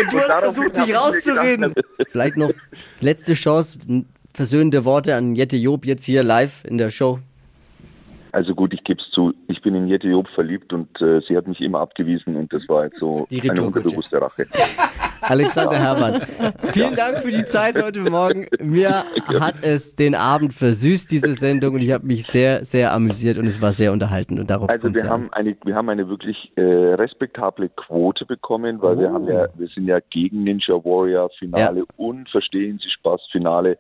Und 0.01 0.13
du 0.13 0.19
hast 0.19 0.29
daraufhin 0.29 0.71
versucht, 0.73 0.77
dich 0.89 0.97
rauszureden. 0.97 1.75
gedacht, 1.75 1.87
Vielleicht 2.09 2.37
noch 2.37 2.51
letzte 3.01 3.35
Chance, 3.35 3.79
versöhnende 4.33 4.85
Worte 4.85 5.15
an 5.15 5.35
Jette 5.35 5.57
Job 5.57 5.85
jetzt 5.85 6.05
hier 6.05 6.23
live 6.23 6.65
in 6.65 6.79
der 6.79 6.91
Show. 6.91 7.19
Also 8.33 8.55
gut, 8.55 8.73
ich 8.73 8.83
gebe 8.85 8.99
es 9.03 9.11
zu, 9.13 9.35
ich 9.49 9.61
bin 9.61 9.75
in 9.75 9.89
Jette 9.89 10.09
Job 10.09 10.27
verliebt 10.35 10.73
und 10.73 10.89
äh, 11.03 11.21
sie 11.29 11.37
hat 11.37 11.47
mich 11.47 11.61
immer 11.61 11.81
abgewiesen 11.81 12.35
und 12.37 12.51
das 12.51 12.67
war 12.67 12.85
jetzt 12.85 12.99
so 12.99 13.27
Die 13.31 13.43
eine 13.43 13.51
Retourkutsche. 13.51 13.79
unterbewusste 13.89 14.21
Rache. 14.23 14.47
Alexander 15.23 15.79
Herrmann. 15.79 16.21
Vielen 16.73 16.97
Dank 16.97 17.19
für 17.19 17.31
die 17.31 17.45
Zeit 17.45 17.83
heute 17.83 18.01
Morgen. 18.01 18.47
Mir 18.61 19.05
hat 19.41 19.63
es 19.63 19.95
den 19.95 20.15
Abend 20.15 20.53
versüßt, 20.53 21.11
diese 21.11 21.35
Sendung, 21.35 21.75
und 21.75 21.83
ich 21.83 21.93
habe 21.93 22.07
mich 22.07 22.27
sehr, 22.27 22.65
sehr 22.65 22.93
amüsiert 22.93 23.39
und 23.39 23.47
es 23.47 23.63
war 23.63 23.73
sehr 23.73 23.93
unterhaltend. 23.93 24.41
Und 24.41 24.51
darauf 24.51 24.69
Also 24.69 24.93
wir 24.93 25.01
ja 25.01 25.05
an. 25.07 25.11
haben 25.11 25.33
eine, 25.33 25.57
wir 25.65 25.75
haben 25.75 25.89
eine 25.89 26.09
wirklich 26.09 26.53
äh, 26.57 26.63
respektable 26.63 27.69
Quote 27.71 28.27
bekommen, 28.27 28.81
weil 28.83 28.99
wir 28.99 29.13
haben 29.13 29.27
ja, 29.29 29.47
wir 29.55 29.69
sind 29.69 29.87
ja 29.87 29.99
gegen 30.11 30.45
Ninja 30.45 30.75
Warrior 30.85 31.31
Finale 31.39 31.85
und 31.97 32.29
Verstehen 32.31 32.79
Sie 32.83 32.91
Spaß 32.91 33.21
Finale, 33.31 33.79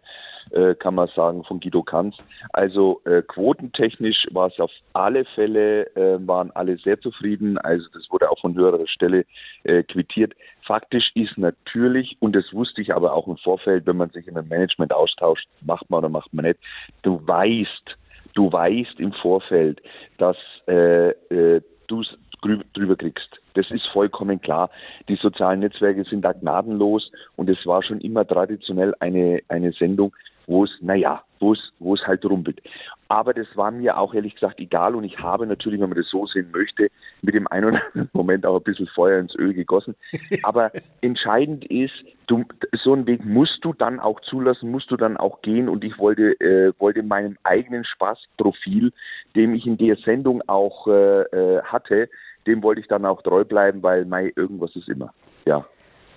äh, 0.53 0.75
kann 0.75 0.95
man 0.95 1.09
sagen, 1.09 1.45
von 1.45 1.61
Guido 1.61 1.83
Kanz. 1.83 2.17
Also 2.53 3.01
äh, 3.05 3.23
quotentechnisch 3.23 4.27
war 4.31 4.49
es 4.49 4.59
auf 4.61 4.71
alle 4.93 5.25
Fälle, 5.25 5.87
äh, 5.97 6.19
waren 6.27 6.51
alle 6.53 6.77
sehr 6.79 7.01
zufrieden. 7.01 7.59
Also 7.59 7.87
das 7.93 8.11
wurde 8.11 8.31
auch 8.31 8.39
von 8.41 8.55
höherer 8.55 8.87
Stelle 8.87 9.25
äh, 9.65 9.83
quittiert. 9.83 10.35
Faktisch 10.67 11.11
ist 11.15 11.37
natürlich, 11.39 12.17
und 12.21 12.37
das 12.37 12.53
wusste 12.53 12.81
ich 12.83 12.95
aber 12.95 13.15
auch 13.15 13.27
im 13.27 13.37
Vorfeld, 13.37 13.87
wenn 13.87 13.97
man 13.97 14.11
sich 14.11 14.29
in 14.29 14.37
einem 14.37 14.49
Management 14.49 14.93
austauscht, 14.93 15.49
macht 15.61 15.89
man 15.91 15.99
oder 15.99 16.09
macht 16.09 16.33
man 16.33 16.45
nicht, 16.45 16.61
du 17.03 17.21
weißt, 17.27 17.97
du 18.35 18.53
weißt 18.53 19.01
im 19.01 19.13
Vorfeld, 19.13 19.83
dass 20.19 20.37
äh, 20.69 21.11
äh, 21.11 21.61
du 21.89 22.01
es 22.01 22.17
drü- 22.43 22.65
drüber 22.75 22.97
kriegst. 22.97 23.41
Das 23.55 23.71
ist 23.71 23.87
vollkommen 23.89 24.41
klar. 24.41 24.71
Die 25.09 25.17
sozialen 25.17 25.61
Netzwerke 25.61 26.05
sind 26.05 26.23
da 26.23 26.33
gnadenlos 26.33 27.11
und 27.37 27.51
es 27.51 27.67
war 27.67 27.83
schon 27.83 28.01
immer 28.01 28.27
traditionell 28.27 28.95
eine, 29.01 29.41
eine 29.49 29.73
Sendung, 29.73 30.15
wo 30.47 30.65
es, 30.65 30.71
naja, 30.81 31.23
wo 31.41 31.53
es, 31.53 31.73
wo 31.79 31.95
es 31.95 32.07
halt 32.07 32.25
rumpelt. 32.25 32.61
Aber 33.09 33.35
das 33.35 33.47
war 33.57 33.71
mir 33.71 33.99
auch 33.99 34.15
ehrlich 34.15 34.35
gesagt 34.35 34.59
egal 34.59 34.95
und 34.95 35.05
ich 35.05 35.19
habe 35.19 35.47
natürlich, 35.47 35.81
wenn 35.81 35.91
man 35.91 35.99
das 35.99 36.09
so 36.09 36.27
sehen 36.27 36.51
möchte, 36.53 36.89
mit 37.21 37.35
dem 37.35 37.47
einen 37.49 37.67
oder 37.67 37.83
anderen 37.87 38.11
Moment 38.15 38.47
auch 38.47 38.57
ein 38.57 38.63
bisschen 38.63 38.87
Feuer 38.87 39.21
ins 39.21 39.35
Öl 39.35 39.53
gegossen. 39.53 39.95
Aber 40.43 40.71
entscheidend 41.03 41.65
ist, 41.67 41.93
du, 42.27 42.45
so 42.83 42.95
einen 42.95 43.07
Weg 43.07 43.25
musst 43.25 43.65
du 43.65 43.75
dann 43.75 44.01
auch 44.01 44.21
zulassen, 44.21 44.71
musst 44.71 44.91
du 44.91 44.97
dann 44.97 45.17
auch 45.17 45.43
gehen 45.43 45.69
und 45.69 45.85
ich 45.85 45.99
wollte, 45.99 46.41
äh, 46.41 46.73
wollte 46.79 47.03
meinem 47.03 47.37
eigenen 47.43 47.85
Spaßprofil, 47.85 48.93
dem 49.37 49.55
ich 49.55 49.67
in 49.67 49.77
der 49.77 49.97
Sendung 49.97 50.43
auch 50.49 50.87
äh, 50.87 51.23
äh, 51.23 51.63
hatte, 51.65 52.09
dem 52.47 52.63
wollte 52.63 52.81
ich 52.81 52.89
dann 52.89 53.05
auch 53.05 53.23
treu 53.23 53.45
bleiben, 53.45 53.83
weil 53.83 54.05
Mai 54.05 54.33
irgendwas 54.35 54.75
ist 54.75 54.89
immer. 54.89 55.13
Ja. 55.45 55.67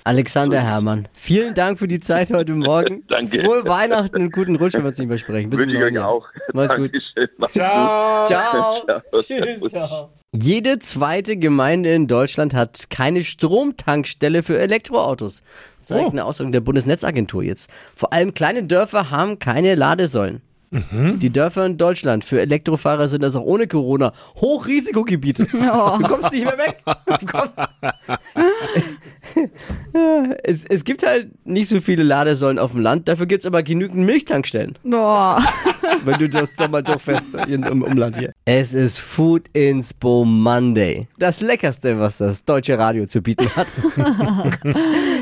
Alexander 0.07 0.61
Herrmann, 0.61 1.07
vielen 1.13 1.55
Dank 1.55 1.79
für 1.79 1.87
die 1.87 1.99
Zeit 1.99 2.31
heute 2.31 2.51
Morgen. 2.53 3.03
Danke. 3.09 3.41
Frohe 3.41 3.65
Weihnachten 3.67 4.17
und 4.21 4.31
guten 4.31 4.55
Rutsch, 4.55 4.75
wenn 4.75 4.83
wir 4.83 4.89
uns 4.89 4.99
nicht 4.99 5.07
mehr 5.07 5.17
sprechen. 5.17 5.49
Bis 5.49 5.59
Wünsche 5.59 5.77
ich 5.77 5.81
euch 5.83 5.97
auch. 5.97 6.27
Mach's 6.53 6.75
gut. 6.75 6.93
Dankeschön. 6.93 7.27
Macht's 7.37 7.53
Ciao. 7.55 8.19
gut. 8.19 8.27
Ciao. 8.27 8.85
Ciao. 8.85 9.01
Tschüss. 9.23 9.71
Ciao. 9.71 10.09
Jede 10.31 10.77
zweite 10.77 11.37
Gemeinde 11.37 11.91
in 11.91 12.05
Deutschland 12.07 12.53
hat 12.53 12.91
keine 12.91 13.23
Stromtankstelle 13.23 14.43
für 14.43 14.59
Elektroautos. 14.59 15.41
Zeigt 15.81 16.05
Oh. 16.05 16.11
eine 16.11 16.25
Aussagen 16.25 16.51
der 16.51 16.61
Bundesnetzagentur 16.61 17.41
jetzt. 17.41 17.71
Vor 17.95 18.13
allem 18.13 18.35
kleine 18.35 18.61
Dörfer 18.63 19.09
haben 19.09 19.39
keine 19.39 19.73
Ladesäulen. 19.73 20.41
Die 20.71 21.29
Dörfer 21.29 21.65
in 21.65 21.77
Deutschland 21.77 22.23
für 22.23 22.41
Elektrofahrer 22.41 23.07
sind 23.07 23.21
das 23.21 23.35
auch 23.35 23.43
ohne 23.43 23.67
Corona 23.67 24.13
Hochrisikogebiete. 24.35 25.47
Du 25.55 26.07
kommst 26.07 26.31
nicht 26.31 26.45
mehr 26.45 26.57
weg. 26.57 26.83
Es, 30.43 30.65
es 30.65 30.83
gibt 30.83 31.05
halt 31.05 31.29
nicht 31.45 31.69
so 31.69 31.81
viele 31.81 32.03
Ladesäulen 32.03 32.59
auf 32.59 32.71
dem 32.71 32.81
Land, 32.81 33.07
dafür 33.07 33.25
gibt 33.25 33.43
es 33.43 33.47
aber 33.47 33.63
genügend 33.63 34.05
Milchtankstellen 34.05 34.77
Boah. 34.83 35.41
Wenn 36.03 36.19
du 36.19 36.29
das 36.29 36.53
doch 36.53 36.69
mal 36.69 36.81
durchfährst 36.83 37.35
im 37.47 37.81
Umland 37.81 38.17
hier. 38.17 38.33
Es 38.45 38.73
ist 38.73 38.99
Food 38.99 39.47
Inspo 39.53 40.25
Monday. 40.25 41.07
Das 41.17 41.41
Leckerste, 41.41 41.99
was 41.99 42.19
das 42.19 42.43
deutsche 42.45 42.77
Radio 42.77 43.05
zu 43.05 43.21
bieten 43.21 43.49
hat. 43.55 43.67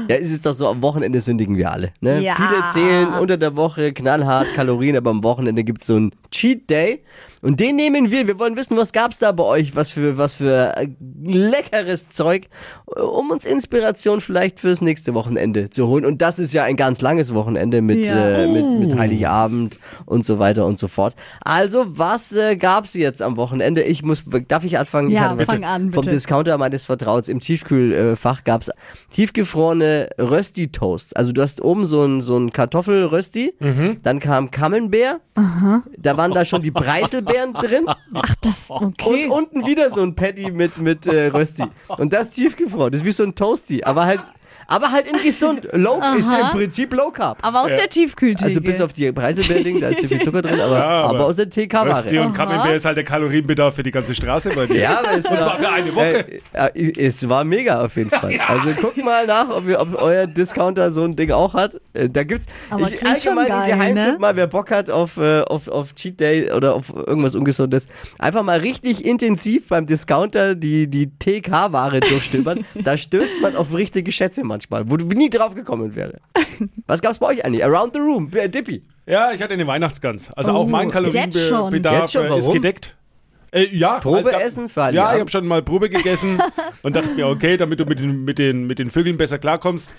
ja, 0.09 0.15
es 0.15 0.29
ist 0.31 0.45
doch 0.45 0.53
so, 0.53 0.67
am 0.67 0.81
Wochenende 0.81 1.21
sündigen 1.21 1.57
wir 1.57 1.71
alle. 1.71 1.91
Ne? 2.01 2.21
Ja. 2.21 2.35
Viele 2.35 2.63
zählen 2.73 3.07
unter 3.19 3.37
der 3.37 3.55
Woche 3.55 3.93
knallhart 3.93 4.47
Kalorien, 4.55 4.97
aber 4.97 5.09
am 5.11 5.23
Wochenende 5.23 5.63
gibt 5.63 5.81
es 5.81 5.87
so 5.87 5.95
einen 5.95 6.11
Cheat 6.31 6.69
Day. 6.69 7.03
Und 7.41 7.59
den 7.59 7.75
nehmen 7.75 8.09
wir. 8.09 8.25
Wir 8.25 8.39
wollen 8.39 8.55
wissen, 8.55 8.77
was 8.77 8.93
gab's 8.93 9.19
da 9.19 9.33
bei 9.33 9.43
euch? 9.43 9.75
Was 9.75 9.89
für, 9.89 10.17
was 10.17 10.35
für 10.35 10.77
äh, 10.77 10.87
leckeres 11.23 12.07
Zeug, 12.07 12.47
um 12.85 13.31
uns 13.31 13.43
Inspiration 13.43 14.21
vielleicht 14.21 14.61
fürs 14.61 14.79
nächste 14.81 15.13
Wochenende 15.13 15.69
zu 15.69 15.87
holen. 15.87 16.05
Und 16.05 16.21
das 16.21 16.39
ist 16.39 16.53
ja 16.53 16.63
ein 16.63 16.77
ganz 16.77 17.01
langes 17.01 17.33
Wochenende 17.33 17.81
mit, 17.81 18.05
Ja. 18.05 18.43
äh, 18.43 18.47
mit, 18.47 18.79
mit 18.79 18.97
Heiligabend 18.97 19.77
und 20.05 20.25
so 20.25 20.39
weiter 20.39 20.52
und 20.61 20.77
so 20.77 20.87
fort. 20.87 21.15
Also, 21.41 21.85
was 21.87 22.33
äh, 22.33 22.55
gab's 22.55 22.93
jetzt 22.93 23.21
am 23.21 23.37
Wochenende? 23.37 23.83
Ich 23.83 24.03
muss, 24.03 24.23
darf 24.47 24.63
ich 24.63 24.77
anfangen? 24.77 25.07
Ich 25.09 25.15
Ja, 25.15 25.37
was 25.37 25.45
fang 25.45 25.63
an, 25.63 25.91
Vom 25.91 26.01
bitte. 26.01 26.15
Discounter 26.15 26.57
meines 26.57 26.85
Vertrauens 26.85 27.27
im 27.29 27.39
Tiefkühlfach 27.39 28.43
gab's 28.43 28.69
tiefgefrorene 29.11 30.09
Rösti-Toast. 30.19 31.17
Also, 31.17 31.31
du 31.31 31.41
hast 31.41 31.61
oben 31.61 31.85
so 31.87 32.03
ein, 32.03 32.21
so 32.21 32.37
ein 32.37 32.51
Kartoffelrösti, 32.51 33.55
dann 34.03 34.19
kam 34.19 34.51
Camembert, 34.51 35.21
da 35.97 36.17
waren 36.17 36.31
da 36.31 36.45
schon 36.45 36.61
die 36.61 36.71
Preiselbeeren 36.71 37.53
drin. 37.53 37.85
Ach, 38.13 38.35
das, 38.41 38.69
okay. 38.69 39.27
Und 39.27 39.31
unten 39.31 39.65
wieder 39.65 39.89
so 39.89 40.01
ein 40.01 40.15
Patty 40.15 40.51
mit, 40.51 40.77
mit 40.77 41.07
äh, 41.07 41.27
Rösti. 41.27 41.63
Und 41.87 42.13
das 42.13 42.31
tiefgefroren. 42.31 42.91
Das 42.91 43.01
ist 43.01 43.07
wie 43.07 43.11
so 43.11 43.23
ein 43.23 43.33
Toasty. 43.35 43.83
Aber 43.83 44.05
halt, 44.05 44.23
aber 44.67 44.91
halt 44.91 45.07
in 45.07 45.21
gesund. 45.23 45.67
Low, 45.71 45.99
ist 46.17 46.31
im 46.31 46.47
Prinzip 46.51 46.93
Low 46.93 47.11
Carb. 47.11 47.37
Aber 47.41 47.61
aus 47.61 47.69
der 47.69 47.89
Tiefkühltheke. 47.89 48.45
Also 48.45 48.61
bis 48.61 48.81
auf 48.81 48.93
die 48.93 49.11
Preiselbeeren, 49.11 49.81
da 49.81 49.89
ist 49.89 50.05
viel 50.05 50.21
Zucker 50.21 50.41
drin, 50.41 50.59
aber, 50.59 50.77
Ja, 50.77 50.85
aber 50.85 51.23
aber 51.23 51.25
aus 51.27 51.35
der 51.37 51.49
TK-Ware. 51.49 52.21
und 52.21 52.33
Camembert 52.33 52.75
ist 52.75 52.85
halt 52.85 52.97
der 52.97 53.03
Kalorienbedarf 53.03 53.75
für 53.75 53.83
die 53.83 53.91
ganze 53.91 54.13
Straße 54.15 54.49
bei 54.55 54.65
dir. 54.65 54.79
Ja, 54.81 54.99
aber 54.99 55.11
es 55.17 55.25
Und 55.25 55.37
zwar 55.37 55.57
für 55.57 55.69
eine 55.69 55.95
Woche. 55.95 56.25
Äh, 56.53 56.69
äh, 56.75 57.05
es 57.07 57.27
war 57.27 57.43
mega 57.43 57.83
auf 57.83 57.95
jeden 57.95 58.09
Fall. 58.09 58.33
Also 58.53 58.69
guckt 58.81 59.03
mal 59.03 59.25
nach, 59.25 59.49
ob, 59.49 59.67
wir, 59.67 59.79
ob 59.79 59.95
euer 59.95 60.27
Discounter 60.27 60.91
so 60.91 61.03
ein 61.03 61.15
Ding 61.15 61.31
auch 61.31 61.53
hat. 61.53 61.79
Äh, 61.93 62.09
da 62.09 62.23
gibt's 62.23 62.45
Aber 62.69 62.91
ich, 62.91 63.05
allgemein 63.05 63.47
geil, 63.47 63.71
Geheimtipp 63.71 64.13
ne? 64.13 64.17
mal, 64.19 64.35
wer 64.35 64.47
Bock 64.47 64.69
hat 64.69 64.89
auf, 64.89 65.17
äh, 65.17 65.41
auf, 65.41 65.67
auf 65.67 65.95
Cheat 65.95 66.19
Day 66.19 66.51
oder 66.51 66.75
auf 66.75 66.93
irgendwas 66.93 67.35
Ungesundes, 67.35 67.87
einfach 68.19 68.43
mal 68.43 68.59
richtig 68.59 69.05
intensiv 69.05 69.69
beim 69.69 69.85
Discounter 69.85 70.55
die, 70.55 70.87
die 70.87 71.09
TK-Ware 71.17 72.01
durchstöbern. 72.01 72.65
da 72.75 72.97
stößt 72.97 73.41
man 73.41 73.55
auf 73.55 73.73
richtige 73.73 74.11
Schätze 74.11 74.43
manchmal, 74.53 74.89
wo 74.89 74.97
du 74.97 75.05
nie 75.07 75.29
drauf 75.29 75.55
gekommen 75.55 75.95
wäre. 75.95 76.19
Was 76.87 77.01
gab's 77.01 77.17
bei 77.17 77.27
euch 77.27 77.43
eigentlich? 77.45 77.63
Around 77.65 77.93
the 77.93 77.99
Room, 77.99 78.29
äh, 78.33 78.47
Dippy. 78.47 78.83
Ja, 79.05 79.31
ich 79.31 79.41
hatte 79.41 79.53
eine 79.53 79.67
Weihnachtsgans. 79.67 80.31
Also 80.33 80.51
auch 80.51 80.65
Oh, 80.65 80.67
mein 80.67 80.89
jetzt 80.89 80.93
schon. 80.93 81.49
Kalorienbedarf 81.49 81.99
Jetzt 81.99 82.13
schon, 82.13 82.25
äh, 82.25 82.37
ist 82.37 82.51
gedeckt. 82.53 82.95
Äh, 83.53 83.67
ja, 83.75 83.99
Probe 83.99 84.31
halt, 84.33 84.43
essen 84.45 84.67
für 84.67 84.79
Ja, 84.79 84.85
Heiligabend? 84.87 85.13
ich 85.15 85.19
habe 85.21 85.29
schon 85.31 85.47
mal 85.47 85.61
Probe 85.61 85.89
gegessen 85.89 86.41
und 86.81 86.95
dachte 86.95 87.09
mir, 87.09 87.27
okay, 87.27 87.55
damit 87.55 87.79
du 87.79 87.85
mit 87.85 87.99
den, 87.99 88.25
mit 88.25 88.39
den, 88.39 88.65
mit 88.65 88.79
den 88.79 88.89
Vögeln 88.89 89.15
besser 89.15 89.37
klarkommst, 89.37 89.93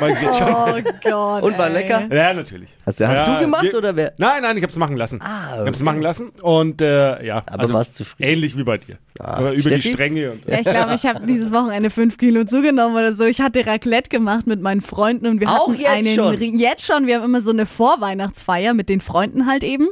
mach 0.00 0.08
ich 0.08 0.20
jetzt 0.20 0.38
schon. 0.38 0.48
Oh 0.52 0.78
Gott. 1.02 1.42
Und 1.42 1.58
war 1.58 1.66
ey. 1.68 1.72
lecker? 1.72 2.02
Ja, 2.14 2.32
natürlich. 2.32 2.70
Hast, 2.86 3.00
du- 3.00 3.08
hast 3.08 3.26
ja, 3.26 3.34
du 3.34 3.40
gemacht 3.40 3.64
wir- 3.64 3.74
oder 3.76 3.96
wer? 3.96 4.12
Nein, 4.18 4.42
nein, 4.42 4.56
ich 4.56 4.62
habe 4.62 4.70
es 4.70 4.78
machen 4.78 4.96
lassen. 4.96 5.20
Ah, 5.22 5.50
Ich 5.54 5.58
habe 5.58 5.70
es 5.70 5.76
okay. 5.76 5.84
machen 5.84 6.02
lassen 6.02 6.30
und 6.42 6.80
äh, 6.80 7.24
ja, 7.26 7.42
Aber 7.46 7.72
warst 7.72 7.94
zufrieden? 7.96 8.30
ähnlich 8.30 8.56
wie 8.56 8.62
bei 8.62 8.78
dir. 8.78 8.96
Aber 9.18 9.52
über 9.52 9.60
Steffi? 9.62 9.80
die 9.88 9.92
Stränge 9.92 10.30
und 10.30 10.46
Ja, 10.46 10.58
ich 10.60 10.62
glaube, 10.68 10.94
ich 10.94 11.04
habe 11.04 11.26
dieses 11.26 11.52
Wochenende 11.52 11.90
fünf 11.90 12.16
Kilo 12.16 12.44
zugenommen 12.44 12.94
oder 12.96 13.12
so. 13.12 13.24
Ich 13.24 13.40
hatte 13.40 13.66
Raclette 13.66 14.08
gemacht 14.08 14.46
mit 14.46 14.62
meinen 14.62 14.80
Freunden 14.80 15.26
und 15.26 15.40
wir 15.40 15.48
Auch 15.48 15.68
hatten 15.68 15.80
jetzt 15.80 15.90
einen 15.90 16.14
schon? 16.14 16.58
Jetzt 16.58 16.86
schon. 16.86 17.06
Wir 17.06 17.16
haben 17.16 17.24
immer 17.24 17.42
so 17.42 17.50
eine 17.50 17.66
Vorweihnachtsfeier 17.66 18.72
mit 18.72 18.88
den 18.88 19.00
Freunden 19.00 19.46
halt 19.46 19.62
eben. 19.64 19.88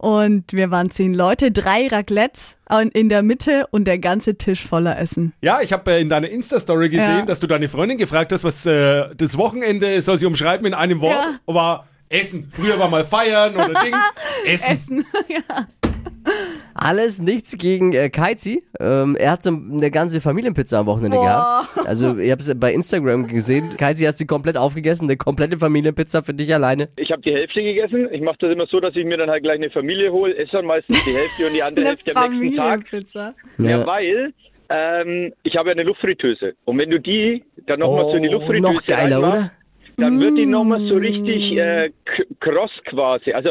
Und 0.00 0.54
wir 0.54 0.70
waren 0.70 0.90
zehn 0.90 1.12
Leute, 1.12 1.50
drei 1.50 1.86
Raclettes 1.88 2.56
und 2.70 2.94
in 2.94 3.10
der 3.10 3.22
Mitte 3.22 3.66
und 3.70 3.84
der 3.84 3.98
ganze 3.98 4.36
Tisch 4.36 4.66
voller 4.66 4.98
Essen. 4.98 5.34
Ja, 5.42 5.60
ich 5.60 5.74
habe 5.74 5.90
äh, 5.92 6.00
in 6.00 6.08
deiner 6.08 6.30
Insta-Story 6.30 6.88
gesehen, 6.88 7.18
Ja. 7.18 7.24
dass 7.26 7.38
du 7.38 7.46
deine 7.46 7.68
Freundin 7.68 7.98
gefragt 7.98 8.32
hast, 8.32 8.42
was 8.42 8.64
äh, 8.64 9.14
das 9.14 9.36
Wochenende 9.36 10.00
soll 10.00 10.16
sie 10.16 10.24
umschreiben 10.24 10.64
in 10.66 10.72
einem 10.72 11.02
Wort. 11.02 11.18
Ja. 11.46 11.54
War 11.54 11.86
Essen. 12.08 12.50
Früher 12.50 12.78
war 12.78 12.88
mal 12.88 13.04
feiern 13.04 13.54
oder 13.54 13.74
Ding. 13.84 13.94
Essen. 14.46 14.70
Essen. 14.72 15.04
ja. 15.28 15.66
Alles 16.74 17.20
nichts 17.20 17.56
gegen 17.58 17.92
äh, 17.92 18.08
Kaizi. 18.10 18.62
Ähm, 18.78 19.16
er 19.16 19.32
hat 19.32 19.42
so 19.42 19.50
eine 19.50 19.90
ganze 19.90 20.20
Familienpizza 20.20 20.80
am 20.80 20.86
Wochenende 20.86 21.16
Boah. 21.16 21.66
gehabt. 21.74 21.88
Also 21.88 22.18
ich 22.18 22.30
habe 22.30 22.40
es 22.40 22.58
bei 22.58 22.72
Instagram 22.72 23.26
gesehen. 23.26 23.76
Kaizi 23.76 24.04
hast 24.04 24.18
sie 24.18 24.26
komplett 24.26 24.56
aufgegessen, 24.56 25.04
eine 25.08 25.16
komplette 25.16 25.58
Familienpizza 25.58 26.22
für 26.22 26.32
dich 26.34 26.52
alleine. 26.54 26.88
Ich 26.96 27.10
habe 27.10 27.22
die 27.22 27.32
Hälfte 27.32 27.62
gegessen. 27.62 28.08
Ich 28.12 28.22
mache 28.22 28.36
das 28.40 28.52
immer 28.52 28.66
so, 28.66 28.80
dass 28.80 28.94
ich 28.96 29.04
mir 29.04 29.16
dann 29.16 29.28
halt 29.30 29.42
gleich 29.42 29.56
eine 29.56 29.70
Familie 29.70 30.10
hole, 30.12 30.34
esse 30.36 30.52
dann 30.52 30.66
meistens 30.66 31.02
die 31.04 31.12
Hälfte 31.12 31.46
und 31.46 31.52
die 31.54 31.62
andere 31.62 31.80
Eine 31.86 31.88
Hälfte 31.96 32.16
am 32.16 32.38
nächsten 32.38 32.56
Tag. 32.56 32.68
Familienpizza. 32.88 33.34
Ja, 33.58 33.86
weil 33.86 34.32
ähm, 34.70 35.32
ich 35.42 35.56
habe 35.56 35.70
ja 35.70 35.72
eine 35.74 35.82
Luftfritteuse. 35.82 36.54
Und 36.64 36.78
wenn 36.78 36.90
du 36.90 37.00
die 37.00 37.42
dann 37.66 37.80
nochmal 37.80 38.04
so 38.04 38.14
in 38.14 38.22
die 38.22 38.28
Luftfritteuse 38.28 38.68
Oh, 38.68 38.72
noch 38.72 38.86
geiler, 38.86 39.16
reinmachst, 39.22 39.38
oder? 39.40 39.52
dann 39.96 40.20
wird 40.20 40.38
die 40.38 40.46
nochmal 40.46 40.80
so 40.88 40.94
richtig 40.96 41.56
äh, 41.58 41.90
kross 42.40 42.70
quasi. 42.86 43.32
Also 43.32 43.50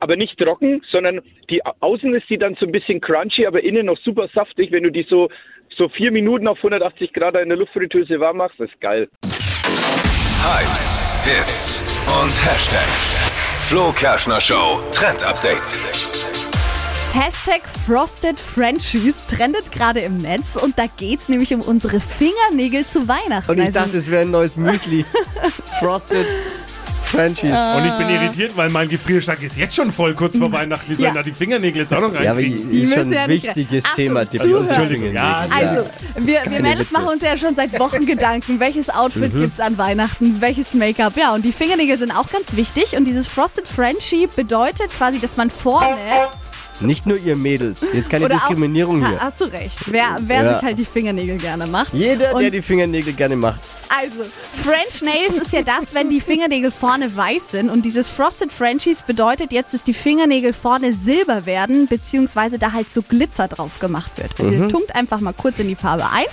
aber 0.00 0.16
nicht 0.16 0.38
trocken, 0.38 0.82
sondern 0.90 1.20
die 1.50 1.60
außen 1.80 2.14
ist 2.14 2.28
die 2.28 2.38
dann 2.38 2.56
so 2.58 2.66
ein 2.66 2.72
bisschen 2.72 3.00
crunchy, 3.00 3.46
aber 3.46 3.62
innen 3.62 3.86
noch 3.86 3.98
super 3.98 4.28
saftig. 4.34 4.72
Wenn 4.72 4.82
du 4.84 4.90
die 4.90 5.06
so 5.08 5.28
so 5.76 5.88
vier 5.90 6.10
Minuten 6.10 6.48
auf 6.48 6.56
180 6.58 7.12
Grad 7.12 7.34
in 7.36 7.48
der 7.50 7.58
Luftfritteuse 7.58 8.18
warm 8.18 8.38
machst, 8.38 8.58
das 8.58 8.70
ist 8.70 8.80
geil. 8.80 9.08
Hypes, 10.42 11.22
Hits 11.24 11.98
und 12.22 12.30
Hashtags. 12.46 13.68
Flo 13.68 13.92
Kerschner 13.92 14.40
Show 14.40 14.82
Trend 14.92 15.24
Update. 15.24 15.80
Hashtag 17.12 17.62
Frosted 17.86 18.38
Frenchies 18.38 19.26
trendet 19.26 19.72
gerade 19.72 20.00
im 20.00 20.20
Netz 20.20 20.56
und 20.56 20.78
da 20.78 20.84
geht's 20.98 21.28
nämlich 21.28 21.54
um 21.54 21.62
unsere 21.62 21.98
Fingernägel 22.00 22.86
zu 22.86 23.08
Weihnachten. 23.08 23.50
Und 23.50 23.58
ich 23.58 23.66
Also- 23.66 23.80
dachte, 23.80 23.96
es 23.96 24.10
wäre 24.10 24.22
ein 24.22 24.30
neues 24.30 24.56
Müsli. 24.56 25.04
Frosted 25.80 26.26
Frenchies. 27.06 27.50
Und 27.50 27.86
ich 27.86 27.92
bin 27.98 28.08
irritiert, 28.08 28.56
weil 28.56 28.68
mein 28.70 28.88
Gefrierschrank 28.88 29.42
ist 29.42 29.56
jetzt 29.56 29.74
schon 29.76 29.90
voll 29.92 30.14
kurz 30.14 30.36
vor 30.36 30.50
Weihnachten. 30.52 30.90
Wie 30.90 30.94
sollen 30.94 31.08
Ja. 31.08 31.14
da 31.14 31.22
die 31.22 31.32
Fingernägel 31.32 31.82
jetzt 31.82 31.92
auch 31.94 32.00
noch 32.00 32.12
Ja, 32.14 32.30
aber 32.32 32.40
reinkriegen? 32.40 32.70
ist 32.72 32.92
schon 32.94 33.12
ein 33.14 33.28
wichtiges 33.28 33.84
Thema. 33.94 34.24
Die 34.24 34.38
zuhören. 34.38 34.66
Entschuldigung, 34.66 35.12
ja, 35.14 35.46
Also, 35.50 35.88
wir, 36.16 36.40
wir 36.48 36.62
Mädels 36.62 36.90
machen 36.92 37.08
uns 37.08 37.22
ja 37.22 37.36
schon 37.36 37.54
seit 37.54 37.78
Wochen 37.78 38.04
Gedanken, 38.06 38.58
welches 38.60 38.88
Outfit 38.90 39.32
Mhm. 39.32 39.40
gibt's 39.42 39.60
an 39.60 39.78
Weihnachten, 39.78 40.40
welches 40.40 40.74
Make-up. 40.74 41.16
Ja, 41.16 41.34
und 41.34 41.44
die 41.44 41.52
Fingernägel 41.52 41.98
sind 41.98 42.10
auch 42.12 42.30
ganz 42.30 42.56
wichtig. 42.56 42.96
Und 42.96 43.04
dieses 43.04 43.26
Frosted 43.26 43.68
Frenchie 43.68 44.28
bedeutet 44.34 44.90
quasi, 44.96 45.18
dass 45.20 45.36
man 45.36 45.50
vorne. 45.50 45.96
Nicht 46.80 47.06
nur 47.06 47.16
ihr 47.18 47.36
Mädels. 47.36 47.86
Jetzt 47.92 48.10
keine 48.10 48.26
oder 48.26 48.34
Diskriminierung 48.34 49.02
auch, 49.04 49.08
hier. 49.08 49.20
Ha, 49.20 49.24
hast 49.26 49.40
du 49.40 49.44
recht. 49.46 49.78
Wer, 49.86 50.16
wer 50.20 50.42
Ja. 50.44 50.54
sich 50.54 50.62
halt 50.62 50.78
die 50.78 50.84
Fingernägel 50.84 51.36
gerne 51.38 51.66
macht. 51.66 51.92
Jeder, 51.94 52.16
der 52.16 52.34
Und- 52.34 52.50
die 52.52 52.62
Fingernägel 52.62 53.12
gerne 53.14 53.36
macht. 53.36 53.60
Also, 53.88 54.24
French 54.62 55.02
Nails 55.02 55.40
ist 55.40 55.52
ja 55.52 55.62
das, 55.62 55.94
wenn 55.94 56.10
die 56.10 56.20
Fingernägel 56.20 56.70
vorne 56.72 57.14
weiß 57.16 57.52
sind. 57.52 57.70
Und 57.70 57.84
dieses 57.84 58.08
Frosted 58.10 58.52
Frenchies 58.52 59.02
bedeutet 59.02 59.52
jetzt, 59.52 59.72
dass 59.74 59.82
die 59.84 59.94
Fingernägel 59.94 60.52
vorne 60.52 60.92
silber 60.92 61.46
werden, 61.46 61.86
beziehungsweise 61.86 62.58
da 62.58 62.72
halt 62.72 62.92
so 62.92 63.00
Glitzer 63.02 63.48
drauf 63.48 63.78
gemacht 63.78 64.10
wird. 64.16 64.32
Also, 64.38 64.52
ihr 64.52 64.60
Mhm. 64.62 64.68
tunkt 64.68 64.94
einfach 64.94 65.20
mal 65.20 65.32
kurz 65.32 65.58
in 65.60 65.68
die 65.68 65.76
Farbe 65.76 66.04
ein 66.10 66.24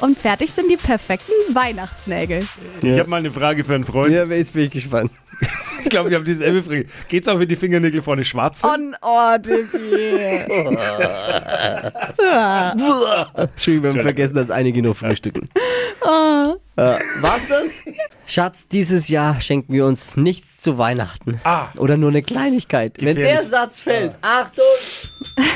und 0.00 0.18
fertig 0.18 0.52
sind 0.52 0.70
die 0.70 0.76
perfekten 0.76 1.54
Weihnachtsnägel. 1.54 2.46
Ich 2.82 2.98
habe 2.98 3.10
mal 3.10 3.18
eine 3.18 3.30
Frage 3.30 3.64
für 3.64 3.74
einen 3.74 3.84
Freund. 3.84 4.12
Ja, 4.12 4.24
jetzt 4.24 4.52
bin 4.52 4.64
ich 4.64 4.70
gespannt. 4.70 5.10
Ich 5.84 5.90
glaube, 5.90 6.08
ich 6.08 6.14
habe 6.14 6.24
dieselbe 6.24 6.62
Frage. 6.62 6.86
Geht's 7.08 7.28
auch, 7.28 7.38
wenn 7.38 7.46
die 7.46 7.56
Fingernägel 7.56 8.00
vorne 8.00 8.24
schwarz 8.24 8.62
sind? 8.62 8.96
On 9.02 9.42
Dippy. 9.42 9.76
Entschuldigung, 13.36 13.82
wir 13.82 13.90
haben 13.90 14.00
vergessen, 14.00 14.34
dass 14.34 14.50
einige 14.50 14.80
nur 14.82 14.94
frühstücken. 14.94 15.48
Oh. 16.06 16.56
Äh, 16.76 16.98
war's 17.20 17.48
das? 17.48 17.68
Schatz, 18.26 18.68
dieses 18.68 19.08
Jahr 19.08 19.40
schenken 19.40 19.72
wir 19.72 19.86
uns 19.86 20.18
nichts 20.18 20.60
zu 20.60 20.76
Weihnachten. 20.76 21.40
Ah. 21.44 21.68
Oder 21.76 21.96
nur 21.96 22.10
eine 22.10 22.22
Kleinigkeit. 22.22 22.96
Wenn 22.98 23.16
Gefährlich. 23.16 23.40
der 23.40 23.48
Satz 23.48 23.80
fällt, 23.80 24.14
Achtung, 24.20 24.64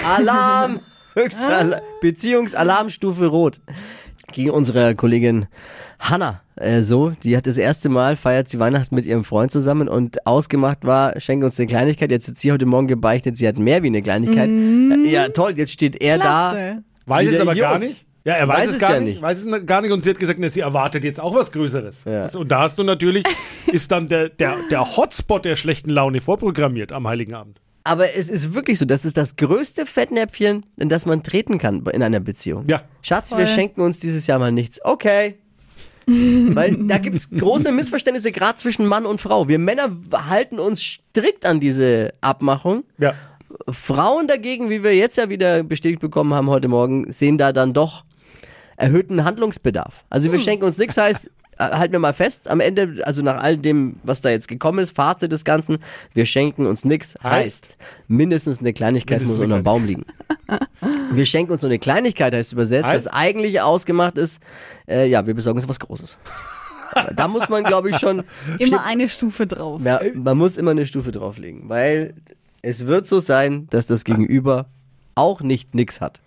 Alarm, 0.07 0.81
höchste 1.13 1.47
Ala 1.47 1.83
Beziehungsalarmstufe 2.01 3.27
rot. 3.27 3.61
Gegen 4.33 4.51
unsere 4.51 4.95
Kollegin 4.95 5.47
Hanna 5.99 6.43
äh, 6.57 6.83
so, 6.83 7.11
die 7.23 7.37
hat 7.37 7.47
das 7.47 7.57
erste 7.57 7.89
Mal, 7.89 8.17
feiert 8.17 8.49
sie 8.49 8.59
Weihnachten 8.59 8.95
mit 8.95 9.07
ihrem 9.07 9.25
Freund 9.25 9.51
zusammen 9.51 9.89
und 9.89 10.27
ausgemacht 10.27 10.85
war, 10.85 11.19
schenke 11.21 11.47
uns 11.47 11.59
eine 11.59 11.67
Kleinigkeit. 11.67 12.11
Jetzt 12.11 12.29
hat 12.29 12.37
sie 12.37 12.53
heute 12.53 12.67
Morgen 12.67 12.89
gebeichtet, 12.89 13.37
sie 13.37 13.47
hat 13.47 13.59
mehr 13.59 13.83
wie 13.83 13.89
eine 13.89 14.03
Kleinigkeit. 14.03 14.49
Äh, 14.49 15.09
Ja, 15.11 15.29
toll, 15.29 15.55
jetzt 15.57 15.73
steht 15.73 16.01
er 16.01 16.19
da. 16.19 16.51
Klasse. 16.51 16.83
Weiß 17.07 17.31
Wie 17.31 17.35
es 17.35 17.41
aber 17.41 17.55
gar 17.55 17.79
nicht. 17.79 18.05
Ja, 18.25 18.35
er 18.35 18.49
weiß, 18.49 18.59
Weiß 18.59 18.67
es 18.71 18.75
es 18.77 18.81
gar 18.83 18.95
ja 18.95 19.01
nicht. 19.01 19.09
nicht. 19.15 19.23
Weiß 19.23 19.45
es 19.45 19.67
gar 19.67 19.81
nicht 19.81 19.91
und 19.93 20.03
sie 20.03 20.11
hat 20.11 20.19
gesagt, 20.19 20.39
na, 20.39 20.49
sie 20.51 20.61
erwartet 20.61 21.03
jetzt 21.05 21.19
auch 21.21 21.35
was 21.35 21.51
Größeres. 21.51 22.05
Ja. 22.05 22.27
Und 22.37 22.51
da 22.51 22.61
hast 22.61 22.79
du 22.79 22.83
natürlich, 22.83 23.25
ist 23.73 23.91
dann 23.91 24.09
der, 24.09 24.29
der, 24.29 24.57
der 24.71 24.97
Hotspot 24.97 25.47
der 25.47 25.57
schlechten 25.57 25.89
Laune 25.89 26.21
vorprogrammiert 26.21 26.93
am 26.93 27.09
Heiligen 27.09 27.33
Abend. 27.35 27.61
Aber 27.89 28.15
es 28.15 28.29
ist 28.29 28.53
wirklich 28.53 28.79
so, 28.79 28.85
das 28.85 29.07
ist 29.07 29.17
das 29.17 29.37
größte 29.37 29.87
Fettnäpfchen, 29.87 30.67
in 30.77 30.91
das 30.91 31.07
man 31.07 31.23
treten 31.23 31.57
kann 31.57 31.87
in 31.87 32.03
einer 32.03 32.21
Beziehung. 32.21 32.67
Ja. 32.69 32.83
Schatz, 33.01 33.35
wir 33.35 33.47
schenken 33.47 33.81
uns 33.81 33.99
dieses 33.99 34.27
Jahr 34.27 34.39
mal 34.39 34.53
nichts. 34.53 34.79
Okay. 34.85 35.39
Weil 36.07 36.77
da 36.87 36.99
gibt 36.99 37.17
es 37.17 37.31
große 37.31 37.73
Missverständnisse, 37.73 38.31
gerade 38.31 38.57
zwischen 38.57 38.85
Mann 38.85 39.07
und 39.07 39.23
Frau. 39.23 39.49
Wir 39.49 39.59
Männer 39.59 39.91
halten 40.13 40.59
uns 40.59 40.83
strikt 40.83 41.47
an 41.47 41.61
diese 41.61 42.13
Abmachung. 42.21 42.85
Ja. 42.99 43.15
Frauen 43.71 44.29
dagegen, 44.29 44.69
wie 44.69 44.83
wir 44.83 44.95
jetzt 44.95 45.17
ja 45.17 45.31
wieder 45.31 45.63
bestätigt 45.63 46.03
bekommen 46.03 46.35
haben 46.35 46.51
heute 46.51 46.69
Morgen, 46.69 47.11
sehen 47.11 47.39
da 47.39 47.55
dann 47.55 47.73
doch 47.73 48.05
erhöhten 48.77 49.25
Handlungsbedarf. 49.25 50.05
Also 50.11 50.31
wir 50.31 50.39
schenken 50.39 50.67
uns 50.67 50.77
nichts, 50.77 50.99
heißt, 50.99 51.31
halten 51.59 51.93
wir 51.93 51.99
mal 51.99 52.13
fest, 52.13 52.49
am 52.49 52.61
Ende, 52.61 53.03
also 53.05 53.23
nach 53.23 53.43
all 53.43 53.57
dem, 53.57 53.97
was 54.03 54.21
da 54.21 54.31
jetzt 54.31 54.49
gekommen 54.49 54.79
ist, 54.79 54.95
Fazit 54.95 55.33
des 55.33 55.45
Ganzen, 55.45 55.79
wir 56.15 56.27
schenken 56.27 56.67
uns 56.67 56.85
nichts, 56.85 57.17
heißt, 57.23 57.77
mindestens 58.07 58.61
eine 58.61 58.73
Kleinigkeit 58.73 59.21
Mindestens 59.21 59.37
muss 59.39 59.45
unter 59.45 59.61
dem 59.61 59.65
Baum 59.65 59.85
liegen. 59.85 60.05
Wir 61.13 61.27
schenken 61.27 61.53
uns 61.53 61.63
nur 61.63 61.71
eine 61.71 61.79
Kleinigkeit, 61.79 62.35
heißt 62.35 62.53
übersetzt, 62.53 62.87
Heißt? 62.87 63.07
das 63.07 63.13
eigentliche 63.13 63.65
ausgemacht 63.65 64.17
ist, 64.17 64.41
äh, 64.89 65.09
ja, 65.09 65.27
wir 65.27 65.35
besorgen 65.35 65.59
uns 65.59 65.69
was 65.69 65.81
Großes. 65.81 66.19
da 67.17 67.29
muss 67.29 67.49
man, 67.49 67.65
glaube 67.65 67.91
ich, 67.91 67.99
schon 67.99 68.23
Immer 68.59 68.85
eine 68.85 69.09
Stufe 69.09 69.47
drauf. 69.47 69.83
ja, 69.85 70.01
man 70.15 70.39
muss 70.39 70.57
immer 70.57 70.71
eine 70.71 70.87
Stufe 70.87 71.13
drauflegen, 71.13 71.69
weil 71.69 72.15
es 72.63 72.87
wird 72.87 73.07
so 73.07 73.21
sein, 73.21 73.67
dass 73.71 73.87
das 73.87 74.05
Gegenüber 74.05 74.67
auch 75.15 75.41
nicht 75.41 75.75
nix 75.75 76.01
hat. 76.01 76.21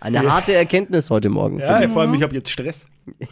Eine 0.00 0.32
harte 0.32 0.54
Erkenntnis 0.54 1.10
heute 1.10 1.28
Morgen. 1.28 1.58
Ja, 1.60 1.76
finde 1.78 1.90
vor 1.90 2.02
allem, 2.02 2.14
ich 2.14 2.22
habe 2.22 2.34
jetzt 2.34 2.48
Stress. 2.48 2.86
Ist 3.18 3.28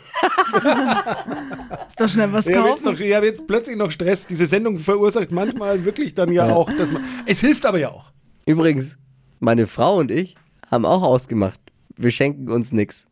doch 2.01 2.09
schnell 2.09 2.33
was 2.33 2.47
Ich 2.47 2.57
habe 2.57 2.69
jetzt, 2.69 2.83
kaufen. 2.83 2.93
noch- 2.95 3.01
ich 3.01 3.15
hab 3.15 3.25
jetzt 3.25 3.47
plötzlich 3.47 3.77
noch 3.77 3.91
Stress. 3.91 4.27
Diese 4.27 4.47
Sendung 4.47 4.79
verursacht 4.79 5.31
manchmal 5.31 5.85
wirklich 5.85 6.15
dann 6.15 6.33
ja, 6.33 6.53
auch, 6.53 6.71
dass 6.73 6.93
man. 6.93 7.05
Es 7.27 7.41
hilft 7.41 7.67
aber 7.67 7.79
ja 7.79 7.91
auch. 7.91 8.11
Übrigens, 8.47 8.99
meine 9.41 9.67
Frau 9.67 9.97
und 9.97 10.11
ich 10.11 10.37
haben 10.71 10.85
auch 10.85 11.03
ausgemacht, 11.03 11.61
wir 11.97 12.11
schenken 12.11 12.51
uns 12.51 12.73
nix. 12.73 13.07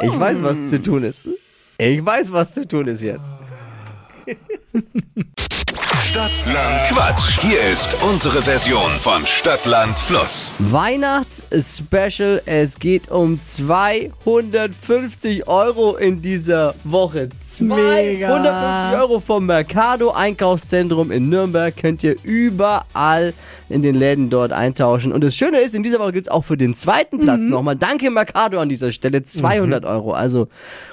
Ich 0.00 0.18
weiß, 0.18 0.42
was 0.42 0.70
zu 0.70 0.80
tun 0.80 1.02
ist. 1.04 1.28
Ich 1.78 2.04
weiß, 2.04 2.32
was 2.32 2.54
zu 2.54 2.66
tun 2.66 2.86
ist 2.88 3.02
jetzt. 3.02 3.32
Stadtland 6.12 6.80
Quatsch. 6.90 7.40
Hier 7.40 7.58
ist 7.72 7.96
unsere 8.04 8.42
Version 8.42 8.90
von 9.00 9.24
Stadtland 9.24 9.98
Fluss. 9.98 10.50
Weihnachts-Special. 10.58 12.42
Es 12.44 12.78
geht 12.78 13.10
um 13.10 13.42
250 13.42 15.48
Euro 15.48 15.96
in 15.96 16.20
dieser 16.20 16.74
Woche. 16.84 17.30
250 17.56 19.00
Euro 19.00 19.20
vom 19.20 19.46
Mercado 19.46 20.10
Einkaufszentrum 20.10 21.10
in 21.10 21.30
Nürnberg 21.30 21.74
könnt 21.74 22.04
ihr 22.04 22.16
überall 22.22 23.32
in 23.70 23.80
den 23.80 23.94
Läden 23.94 24.28
dort 24.28 24.52
eintauschen. 24.52 25.14
Und 25.14 25.24
das 25.24 25.34
Schöne 25.34 25.60
ist, 25.60 25.74
in 25.74 25.82
dieser 25.82 25.98
Woche 25.98 26.12
gibt 26.12 26.26
es 26.26 26.30
auch 26.30 26.44
für 26.44 26.58
den 26.58 26.76
zweiten 26.76 27.20
Platz 27.20 27.44
nochmal, 27.44 27.76
danke 27.76 28.10
Mercado 28.10 28.60
an 28.60 28.68
dieser 28.68 28.92
Stelle, 28.92 29.24
200 29.24 29.86
Euro. 29.86 30.12
Also 30.12 30.48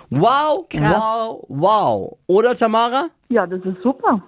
wow, 0.10 0.66
wow, 0.72 1.44
wow. 1.50 2.18
Oder 2.28 2.56
Tamara? 2.56 3.10
Ja, 3.28 3.46
das 3.46 3.60
ist 3.66 3.84
super. 3.84 4.24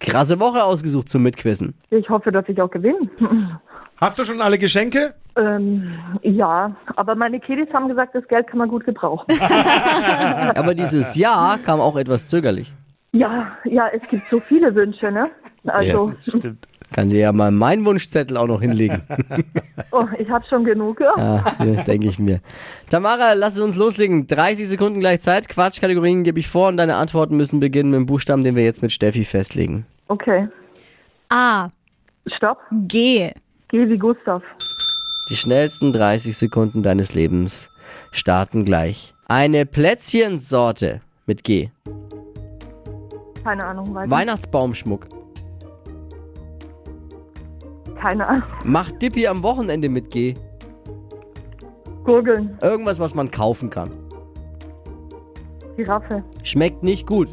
Krasse 0.00 0.40
Woche 0.40 0.64
ausgesucht 0.64 1.08
zum 1.08 1.22
Mitquissen. 1.22 1.74
Ich 1.90 2.08
hoffe, 2.08 2.32
dass 2.32 2.48
ich 2.48 2.60
auch 2.60 2.70
gewinne. 2.70 3.08
Hast 3.96 4.18
du 4.18 4.24
schon 4.24 4.40
alle 4.40 4.58
Geschenke? 4.58 5.14
ähm, 5.36 5.92
ja, 6.22 6.74
aber 6.96 7.14
meine 7.14 7.38
Kiddies 7.38 7.72
haben 7.72 7.88
gesagt, 7.88 8.14
das 8.14 8.26
Geld 8.28 8.46
kann 8.48 8.58
man 8.58 8.68
gut 8.68 8.84
gebrauchen. 8.84 9.26
Aber 10.54 10.74
dieses 10.74 11.14
Jahr 11.16 11.58
kam 11.58 11.80
auch 11.80 11.96
etwas 11.96 12.26
zögerlich. 12.26 12.72
ja, 13.12 13.52
ja, 13.64 13.88
es 13.92 14.06
gibt 14.08 14.28
so 14.28 14.40
viele 14.40 14.74
Wünsche, 14.74 15.10
ne? 15.12 15.30
Also, 15.66 16.12
Stimmt. 16.26 16.66
Kann 16.92 17.08
dir 17.10 17.20
ja 17.20 17.32
mal 17.32 17.52
meinen 17.52 17.84
Wunschzettel 17.84 18.36
auch 18.36 18.48
noch 18.48 18.60
hinlegen. 18.60 19.02
oh, 19.92 20.06
ich 20.18 20.28
habe 20.28 20.44
schon 20.48 20.64
genug. 20.64 21.00
Ja. 21.00 21.14
Ja, 21.16 21.64
ja, 21.64 21.82
denke 21.82 22.08
ich 22.08 22.18
mir. 22.18 22.40
Tamara, 22.90 23.34
lass 23.34 23.54
es 23.56 23.62
uns 23.62 23.76
loslegen. 23.76 24.26
30 24.26 24.68
Sekunden 24.68 24.98
gleich 24.98 25.20
Zeit. 25.20 25.48
Quatschkategorien 25.48 26.24
gebe 26.24 26.40
ich 26.40 26.48
vor 26.48 26.68
und 26.68 26.78
deine 26.78 26.96
Antworten 26.96 27.36
müssen 27.36 27.60
beginnen 27.60 27.90
mit 27.90 27.98
dem 27.98 28.06
Buchstaben, 28.06 28.42
den 28.42 28.56
wir 28.56 28.64
jetzt 28.64 28.82
mit 28.82 28.90
Steffi 28.90 29.24
festlegen. 29.24 29.86
Okay, 30.08 30.48
A. 31.28 31.68
stopp. 32.26 32.58
G. 32.88 33.30
Geh 33.68 33.88
wie 33.88 33.98
Gustav. 33.98 34.42
Die 35.30 35.36
schnellsten 35.36 35.92
30 35.92 36.36
Sekunden 36.36 36.82
deines 36.82 37.14
Lebens 37.14 37.70
starten 38.10 38.64
gleich. 38.64 39.14
Eine 39.28 39.64
Plätzchensorte 39.64 41.02
mit 41.26 41.44
G. 41.44 41.70
Keine 43.44 43.64
Ahnung, 43.64 43.94
weiter. 43.94 44.10
Weihnachtsbaumschmuck. 44.10 45.19
Keine 48.00 48.26
Ahnung. 48.26 48.42
Macht 48.64 49.02
Dippy 49.02 49.26
am 49.26 49.42
Wochenende 49.42 49.88
mit 49.88 50.10
G. 50.10 50.34
Gurgeln. 52.04 52.56
Irgendwas, 52.62 52.98
was 52.98 53.14
man 53.14 53.30
kaufen 53.30 53.68
kann. 53.68 53.90
Giraffe. 55.76 56.24
Schmeckt 56.42 56.82
nicht 56.82 57.06
gut. 57.06 57.28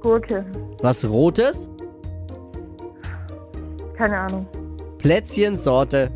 Gurke. 0.00 0.44
Was 0.80 1.04
Rotes? 1.08 1.70
Keine 3.96 4.18
Ahnung. 4.18 4.46
Plätzchensorte. 4.98 6.10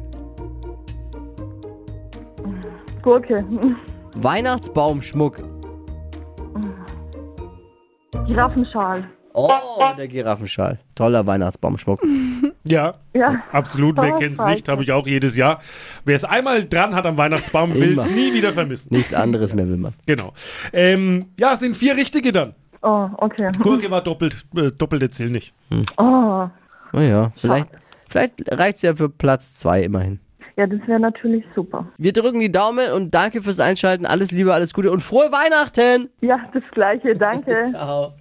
Gurke. 3.02 3.44
Weihnachtsbaumschmuck. 4.16 5.42
Giraffenschal. 8.26 9.04
Oh, 9.34 9.50
der 9.96 10.08
Giraffenschal. 10.08 10.78
Toller 10.94 11.26
Weihnachtsbaumschmuck. 11.26 12.00
Ja, 12.64 12.94
Ja. 13.12 13.42
absolut. 13.52 13.96
Wer 13.98 14.14
Oh, 14.14 14.18
kennt's 14.18 14.38
scheiße. 14.40 14.52
nicht? 14.52 14.68
Habe 14.68 14.82
ich 14.82 14.92
auch 14.92 15.06
jedes 15.06 15.36
Jahr. 15.36 15.60
Wer 16.04 16.16
es 16.16 16.24
einmal 16.24 16.64
dran 16.64 16.94
hat 16.94 17.06
am 17.06 17.16
Weihnachtsbaum, 17.16 17.74
will 17.74 17.98
es 17.98 18.08
nie 18.10 18.32
wieder 18.32 18.52
vermissen. 18.52 18.88
Nichts 18.94 19.12
anderes 19.14 19.54
mehr 19.54 19.68
will 19.68 19.76
man. 19.78 19.94
Genau. 20.06 20.32
Ähm, 20.72 21.26
ja, 21.38 21.54
es 21.54 21.60
sind 21.60 21.76
vier 21.76 21.96
richtige 21.96 22.30
dann. 22.32 22.54
Oh, 22.82 23.08
okay. 23.18 23.48
Gurke 23.62 23.90
war 23.90 24.00
doppelt, 24.02 24.44
äh, 24.56 24.70
doppelte 24.72 25.10
zählen 25.10 25.32
nicht. 25.32 25.54
Oh, 25.96 26.48
Naja, 26.92 27.32
vielleicht, 27.40 27.70
vielleicht 28.08 28.34
reicht 28.52 28.76
es 28.76 28.82
ja 28.82 28.94
für 28.94 29.08
Platz 29.08 29.54
zwei 29.54 29.82
immerhin. 29.82 30.20
Ja, 30.58 30.66
das 30.66 30.80
wäre 30.86 31.00
natürlich 31.00 31.44
super. 31.54 31.86
Wir 31.96 32.12
drücken 32.12 32.38
die 32.40 32.52
Daumen 32.52 32.92
und 32.92 33.14
danke 33.14 33.40
fürs 33.40 33.58
Einschalten. 33.60 34.04
Alles 34.04 34.30
Liebe, 34.32 34.52
alles 34.52 34.74
Gute 34.74 34.90
und 34.92 35.00
frohe 35.00 35.32
Weihnachten! 35.32 36.10
Ja, 36.20 36.38
das 36.52 36.62
Gleiche. 36.72 37.16
Danke. 37.16 37.62
Ciao. 37.72 38.12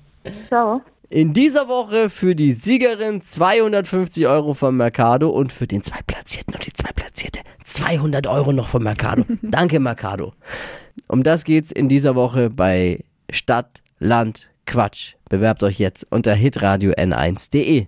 Ciao. 0.47 0.81
In 1.11 1.33
dieser 1.33 1.67
Woche 1.67 2.09
für 2.09 2.35
die 2.35 2.53
Siegerin 2.53 3.21
250 3.21 4.27
Euro 4.27 4.53
vom 4.53 4.77
Mercado 4.77 5.29
und 5.29 5.51
für 5.51 5.67
den 5.67 5.83
Zweitplatzierten 5.83 6.55
und 6.55 6.65
die 6.65 6.71
Zweitplatzierte 6.71 7.41
200 7.65 8.27
Euro 8.27 8.53
noch 8.53 8.69
vom 8.69 8.83
Mercado. 8.83 9.25
Danke, 9.41 9.81
Mercado. 9.81 10.31
Um 11.09 11.21
das 11.23 11.43
geht's 11.43 11.69
in 11.69 11.89
dieser 11.89 12.15
Woche 12.15 12.49
bei 12.49 13.03
Stadt, 13.29 13.81
Land, 13.99 14.51
Quatsch. 14.65 15.15
Bewerbt 15.29 15.63
euch 15.63 15.79
jetzt 15.79 16.07
unter 16.09 16.33
hitradio 16.33 16.93
n1.de. 16.93 17.87